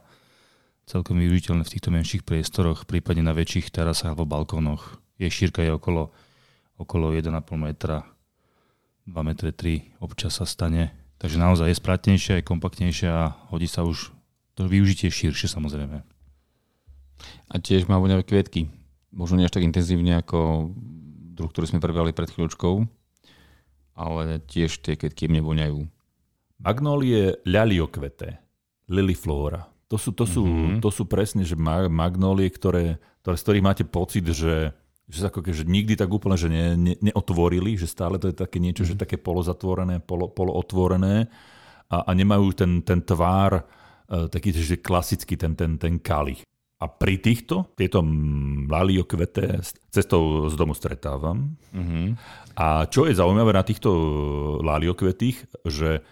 [0.87, 4.99] celkom využiteľné v týchto menších priestoroch, prípadne na väčších terasách alebo balkónoch.
[5.19, 6.11] Jej šírka je okolo,
[6.79, 8.07] okolo 1,5 metra,
[9.03, 10.95] 2 metre 3 občas sa stane.
[11.19, 14.11] Takže naozaj je spratnejšia, je kompaktnejšia a hodí sa už
[14.55, 16.03] to využitie širšie samozrejme.
[17.51, 18.67] A tiež má voňavé kvietky.
[19.11, 20.71] Možno nie až tak intenzívne ako
[21.35, 22.83] druh, ktorý sme prebrali pred chvíľočkou,
[23.95, 25.92] ale tiež tie kvietky mne voňajú
[26.63, 28.39] Magnólie ľaliokvete,
[28.87, 29.67] liliflora.
[29.91, 30.79] To sú, to, sú, mm-hmm.
[30.81, 34.73] to sú presne že magnólie, ktoré, ktoré, z ktorých máte pocit, že,
[35.05, 38.35] že sa ako že nikdy tak úplne že ne, ne, neotvorili, že stále to je
[38.35, 38.95] také niečo, mm-hmm.
[38.95, 39.03] že mhm.
[39.05, 41.29] také polozatvorené, polo, polootvorené
[41.91, 46.41] a, a nemajú ten, ten tvár uh, taký, že klasický ten, ten, ten kalich.
[46.83, 48.03] A pri týchto, tieto
[48.67, 51.55] laliokvete cestou z domu stretávam.
[51.71, 52.07] Mm-hmm.
[52.59, 53.89] A čo je zaujímavé na týchto
[54.59, 56.03] laliokvetých, že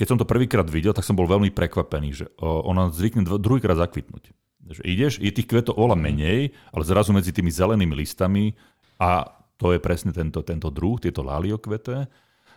[0.00, 4.32] keď som to prvýkrát videl, tak som bol veľmi prekvapený, že ona zvykne druhýkrát zakvitnúť.
[4.72, 6.02] Že ideš, je tých kvetov oľa mhm.
[6.08, 6.40] menej,
[6.72, 8.56] ale zrazu medzi tými zelenými listami
[8.96, 9.28] a
[9.60, 12.08] to je presne tento, tento druh, tieto laliokvete,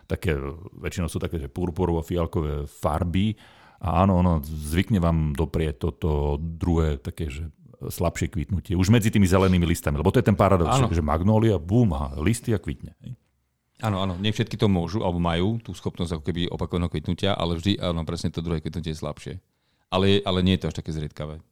[0.08, 0.40] také,
[0.80, 3.36] väčšinou sú také, že purpurovo-fialkové farby
[3.84, 7.52] a áno, ono zvykne vám doprieť toto druhé také, že
[7.84, 8.72] slabšie kvitnutie.
[8.72, 12.56] Už medzi tými zelenými listami, lebo to je ten paradox, že magnólia, bum, a listy
[12.56, 12.96] a kvitne.
[13.82, 17.58] Áno, áno, nie všetky to môžu, alebo majú tú schopnosť ako keby opakovaného kvitnutia, ale
[17.58, 19.34] vždy, áno, presne to druhé kvitnutie je slabšie.
[19.90, 21.42] Ale, ale nie je to až také zriedkavé.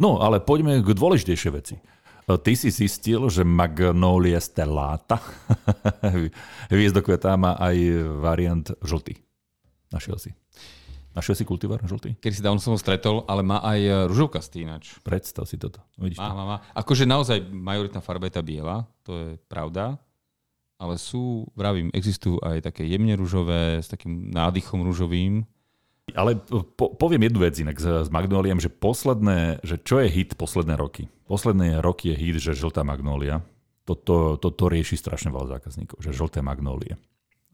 [0.00, 1.76] No, ale poďme k dôležitejšej veci.
[1.76, 1.82] E,
[2.40, 5.20] ty si zistil, že Magnolia stellata,
[6.72, 7.76] hviezdokvetá, má aj
[8.16, 9.20] variant žltý.
[9.92, 10.30] Našiel si.
[11.12, 12.16] Našiel si kultivár žltý?
[12.16, 14.96] Keď si dávno som ho stretol, ale má aj ružovkastý ináč.
[15.04, 15.84] Predstav si toto.
[16.00, 16.36] Vidíš má, to?
[16.36, 16.56] má, má.
[16.72, 20.00] Akože naozaj majoritná farba je tá biela, to je pravda
[20.78, 25.42] ale sú, vravím, existujú aj také jemne rúžové, s takým nádychom rúžovým.
[26.16, 26.40] Ale
[26.78, 30.78] po, poviem jednu vec inak s, s Magnoliem, že posledné, že čo je hit posledné
[30.78, 31.10] roky?
[31.28, 33.44] Posledné roky je hit, že žltá Magnólia.
[33.84, 36.96] Toto to, to, to rieši strašne veľa zákazníkov, že žlté Magnólie.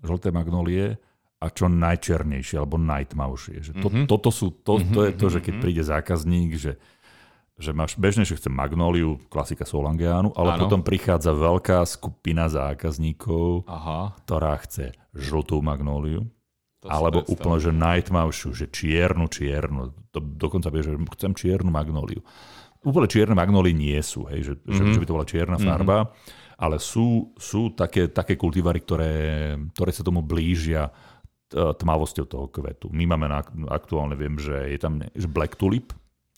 [0.04, 1.00] Žlté Magnólie
[1.42, 3.56] a čo najčernejšie, alebo najtmavšie.
[3.60, 4.06] Že to, mm-hmm.
[4.06, 5.62] Toto sú, to, to je to, že keď mhm.
[5.62, 6.78] príde zákazník, že
[7.54, 10.66] že máš bežne, že chcem magnóliu, klasika Solangeanu, ale ano.
[10.66, 14.18] potom prichádza veľká skupina zákazníkov, Aha.
[14.26, 16.26] ktorá chce žltú magnóliu,
[16.82, 19.94] to alebo úplne, že najtmavšiu, že čiernu, čiernu.
[20.12, 22.20] To dokonca vie, že chcem čiernu magnóliu.
[22.84, 24.92] Úplne čierne magnólie nie sú, hej, že, mm-hmm.
[24.92, 25.70] že by to bola čierna mm-hmm.
[25.72, 26.12] farba,
[26.60, 29.14] ale sú, sú také, také kultivary, ktoré,
[29.72, 30.92] ktoré sa tomu blížia
[31.54, 32.90] tmavosťou toho kvetu.
[32.90, 33.40] My máme na,
[33.70, 35.94] aktuálne, viem, že je tam že Black Tulip,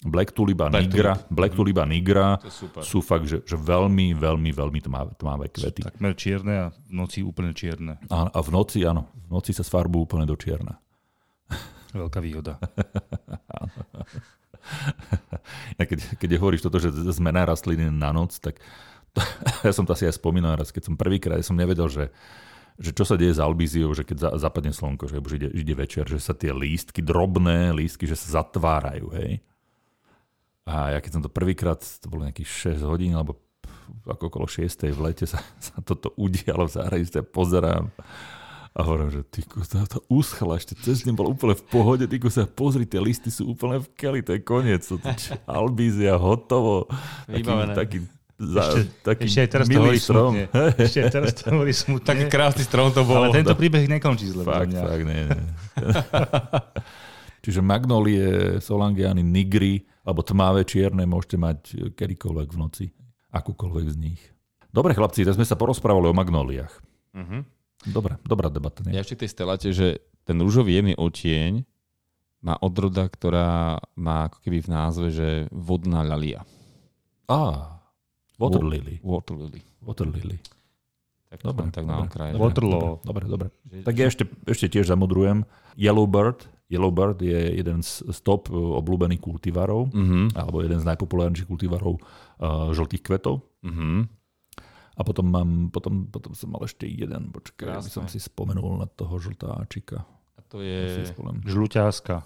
[0.07, 1.35] Black Tulip a Black Nigra, Tulip.
[1.35, 2.39] Black Tulip a Nigra
[2.81, 5.83] sú fakt, že, že veľmi, veľmi, veľmi tmavé, tmavé kvety.
[5.83, 7.99] Sú takmer čierne a v noci úplne čierne.
[8.09, 10.79] A, a v noci, áno, v noci sa sfarbujú úplne do čierna.
[12.01, 12.63] Veľká výhoda.
[15.79, 18.61] ja keď, keď hovoríš toto, že zmena rastliny na noc, tak
[19.17, 19.21] to,
[19.67, 22.15] ja som to asi aj spomínal raz, keď som prvýkrát, ja som nevedel, že
[22.77, 25.73] že čo sa deje s albíziou, že keď za, zapadne slnko, že už ide, ide
[25.73, 29.41] večer, že sa tie lístky, drobné lístky, že sa zatvárajú, hej.
[30.67, 33.39] A ja keď som to prvýkrát, to bolo nejakých 6 hodín, alebo
[34.07, 34.91] ako okolo 6.
[34.91, 36.75] v lete sa, sa toto udialo v
[37.07, 37.91] sa pozerám
[38.77, 42.21] a hovorím, že ty sa to uschla, ešte cez deň bol úplne v pohode, ty
[42.29, 45.01] sa pozri, tie listy sú úplne v keli, to je koniec, to
[45.49, 46.85] albízia, hotovo.
[47.25, 47.99] Taký, taký,
[48.37, 50.33] za, ešte, taký ešte aj teraz to hovorí strom.
[50.85, 52.05] Ešte aj teraz to hovorí smutne.
[52.05, 53.25] Taký krásny strom to bol.
[53.25, 54.45] Ale tento príbeh nekončí zle.
[54.45, 55.45] Fakt, fakt, nie, nie.
[57.49, 61.59] Čiže magnolie, solangiany, nigry, alebo tmavé, čierne môžete mať
[61.99, 62.87] kedykoľvek v noci.
[63.35, 64.23] Akúkoľvek z nich.
[64.71, 66.73] Dobre chlapci, teraz sme sa porozprávali o magnóliách.
[67.17, 67.43] Uh-huh.
[67.91, 68.87] Dobre, dobrá debata.
[68.87, 68.97] Nie?
[68.97, 71.67] Ja ešte tej stelate, že ten rúžový jemný otieň
[72.41, 76.47] má odroda, ktorá má ako keby v názve, že vodná lalia.
[77.27, 77.75] Á,
[78.39, 79.03] water lily.
[79.03, 79.63] Water lily.
[79.83, 80.39] Water lily.
[81.27, 82.39] Tak dobre, tak na okraj.
[82.39, 83.03] Waterloo.
[83.03, 83.49] Dobre, dobre.
[83.83, 85.43] Tak ja ešte, ešte tiež zamodrujem.
[85.75, 90.35] Yellowbird Yellowbird je jeden z top uh, obľúbených kultivarov, mm-hmm.
[90.35, 93.47] alebo jeden z najpopulárnejších kultivarov uh, žltých kvetov.
[93.63, 93.99] Mm-hmm.
[94.97, 98.89] A potom, mám, potom, potom som mal ešte jeden, počkaj, aby som si spomenul na
[98.89, 100.09] toho žltáčika.
[100.35, 101.05] A to je...
[101.45, 102.25] Žluťáska.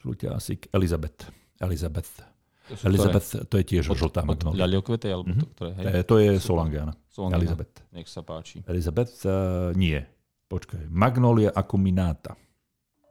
[0.00, 0.72] Žluťásik.
[0.72, 1.28] Elizabeth.
[1.60, 2.24] Elizabeth.
[2.64, 3.44] To Elizabeth, ktoré?
[3.44, 4.64] to je tiež od, žltá magnolia.
[4.64, 5.42] Ľaliokvety, alebo mm-hmm.
[5.44, 5.84] to, ktoré, hej?
[6.08, 6.92] To je Solangiana.
[7.12, 7.36] Solangiana.
[7.44, 7.76] Elizabeth.
[7.92, 8.64] Nech sa páči.
[8.64, 10.00] Elizabeth uh, nie.
[10.48, 10.88] Počkaj.
[10.88, 12.32] Magnolia acuminata.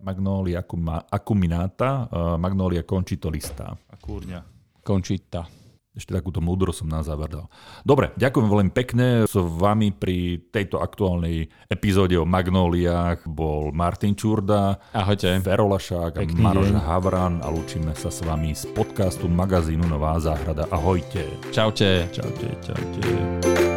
[0.03, 0.67] Magnolia
[1.07, 3.71] acuminata, Magnolia conchitolista.
[3.71, 4.43] A kúrňa.
[4.83, 5.47] Končita.
[5.93, 7.45] Ešte takúto múdro som na záver dal.
[7.85, 9.29] Dobre, ďakujem veľmi pekne.
[9.29, 15.37] S vami pri tejto aktuálnej epizóde o Magnóliách bol Martin Čurda, Ahojte.
[15.45, 20.65] Ferolašák a Maroš Havran a lúčime sa s vami z podcastu magazínu Nová záhrada.
[20.73, 21.29] Ahojte.
[21.53, 22.09] Čaute.
[22.09, 23.72] Čaute, čaute.